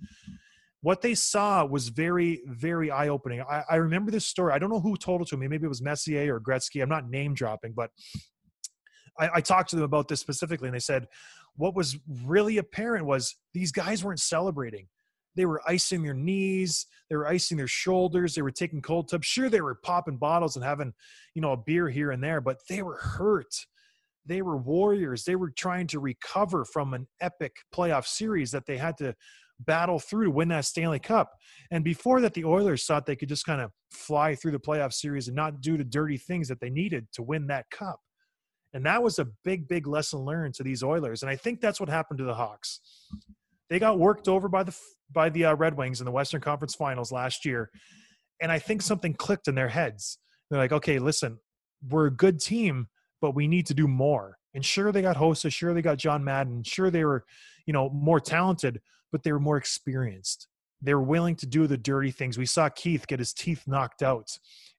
[0.82, 3.42] What they saw was very, very eye opening.
[3.42, 4.54] I, I remember this story.
[4.54, 5.48] I don't know who told it to me.
[5.48, 6.84] Maybe it was Messier or Gretzky.
[6.84, 7.92] I'm not name dropping, but
[9.18, 11.08] I, I talked to them about this specifically and they said
[11.56, 14.88] what was really apparent was these guys weren't celebrating
[15.36, 19.26] they were icing their knees they were icing their shoulders they were taking cold tubs
[19.26, 20.94] sure they were popping bottles and having
[21.34, 23.66] you know a beer here and there but they were hurt
[24.28, 25.24] they were warriors.
[25.24, 29.16] They were trying to recover from an epic playoff series that they had to
[29.60, 31.32] battle through to win that stanley cup.
[31.72, 34.94] And before that the oilers thought they could just kind of fly through the playoff
[34.94, 38.00] series and not do the dirty things that they needed to win that cup.
[38.74, 41.24] And that was a big big lesson learned to these oilers.
[41.24, 42.82] And i think that's what happened to the hawks.
[43.70, 44.78] They got worked over by the
[45.12, 47.70] by the uh, Red Wings in the Western Conference Finals last year,
[48.42, 50.20] and I think something clicked in their heads.
[50.50, 51.40] They're like, okay, listen,
[51.90, 52.88] we're a good team,
[53.22, 54.38] but we need to do more.
[54.54, 57.26] And sure, they got Hossa, sure they got John Madden, sure they were,
[57.66, 60.48] you know, more talented, but they were more experienced.
[60.82, 62.38] They were willing to do the dirty things.
[62.38, 64.30] We saw Keith get his teeth knocked out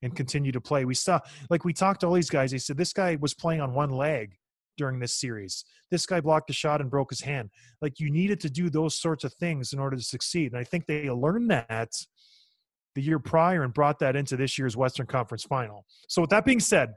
[0.03, 0.85] and continue to play.
[0.85, 1.21] We saw,
[1.51, 2.53] like, we talked to all these guys.
[2.53, 4.37] They said this guy was playing on one leg
[4.79, 5.65] during this series.
[5.91, 7.51] This guy blocked a shot and broke his hand.
[7.83, 10.53] Like you needed to do those sorts of things in order to succeed.
[10.53, 11.93] And I think they learned that
[12.95, 15.85] the year prior and brought that into this year's Western Conference final.
[16.09, 16.95] So with that being said,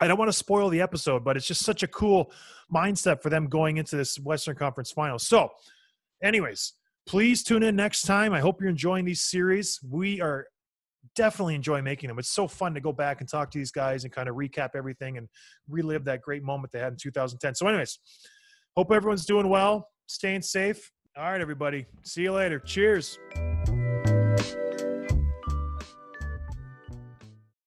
[0.00, 2.32] I don't want to spoil the episode, but it's just such a cool
[2.72, 5.18] mindset for them going into this Western Conference final.
[5.18, 5.50] So,
[6.22, 6.74] anyways,
[7.08, 8.34] Please tune in next time.
[8.34, 9.80] I hope you're enjoying these series.
[9.82, 10.46] We are
[11.16, 12.18] definitely enjoy making them.
[12.18, 14.70] It's so fun to go back and talk to these guys and kind of recap
[14.74, 15.26] everything and
[15.70, 17.54] relive that great moment they had in 2010.
[17.54, 17.98] So, anyways,
[18.76, 20.92] hope everyone's doing well, staying safe.
[21.16, 21.86] All right, everybody.
[22.02, 22.58] See you later.
[22.58, 23.18] Cheers.